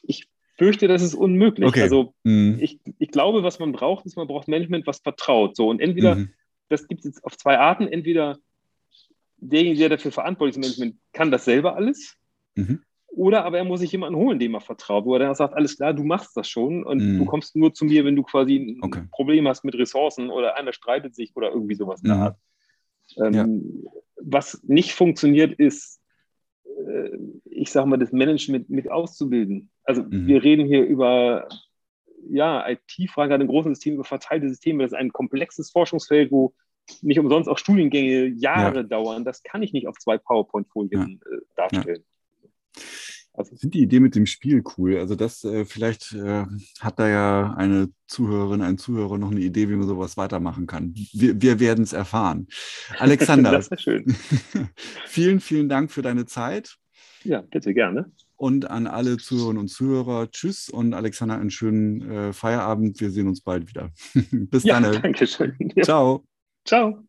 [0.02, 1.68] ich fürchte, das ist unmöglich.
[1.68, 1.82] Okay.
[1.82, 2.56] Also mhm.
[2.61, 5.56] ich, ich glaube, was man braucht, ist, man braucht Management, was vertraut.
[5.56, 6.30] So, und entweder, mhm.
[6.70, 8.38] das gibt es jetzt auf zwei Arten, entweder
[9.37, 12.16] derjenige, der dafür verantwortlich ist, Management, kann das selber alles.
[12.54, 12.82] Mhm.
[13.09, 15.77] Oder aber er muss sich jemanden holen, dem er vertraut, wo er dann sagt, alles
[15.77, 17.19] klar, du machst das schon und mm.
[17.19, 19.05] du kommst nur zu mir, wenn du quasi ein okay.
[19.11, 22.35] Problem hast mit Ressourcen oder einer streitet sich oder irgendwie sowas der mhm.
[23.19, 23.47] Ähm, ja.
[24.16, 26.01] Was nicht funktioniert, ist,
[26.64, 27.11] äh,
[27.45, 29.71] ich sage mal, das Management mit auszubilden.
[29.85, 30.27] Also mhm.
[30.27, 31.49] wir reden hier über
[32.29, 34.83] ja, IT-Fragen, ein großes System, über verteilte Systeme.
[34.83, 36.55] Das ist ein komplexes Forschungsfeld, wo
[37.03, 38.83] nicht umsonst auch Studiengänge Jahre ja.
[38.83, 39.25] dauern.
[39.25, 41.37] Das kann ich nicht auf zwei PowerPoint-Folien ja.
[41.37, 42.05] äh, darstellen.
[43.36, 44.96] Also ich finde die Idee mit dem Spiel cool.
[44.96, 46.44] Also das äh, vielleicht äh,
[46.81, 50.94] hat da ja eine Zuhörerin, ein Zuhörer noch eine Idee, wie man sowas weitermachen kann.
[51.12, 52.48] Wir, wir werden es erfahren.
[52.98, 54.16] Alexander, das schön.
[55.06, 56.77] vielen, vielen Dank für deine Zeit.
[57.24, 58.10] Ja, bitte gerne.
[58.37, 63.00] Und an alle Zuhörerinnen und Zuhörer, tschüss und Alexander, einen schönen äh, Feierabend.
[63.00, 63.90] Wir sehen uns bald wieder.
[64.31, 65.02] Bis ja, dann.
[65.02, 65.54] Danke schön.
[65.74, 65.83] Ja.
[65.83, 66.24] Ciao.
[66.64, 67.06] Ciao.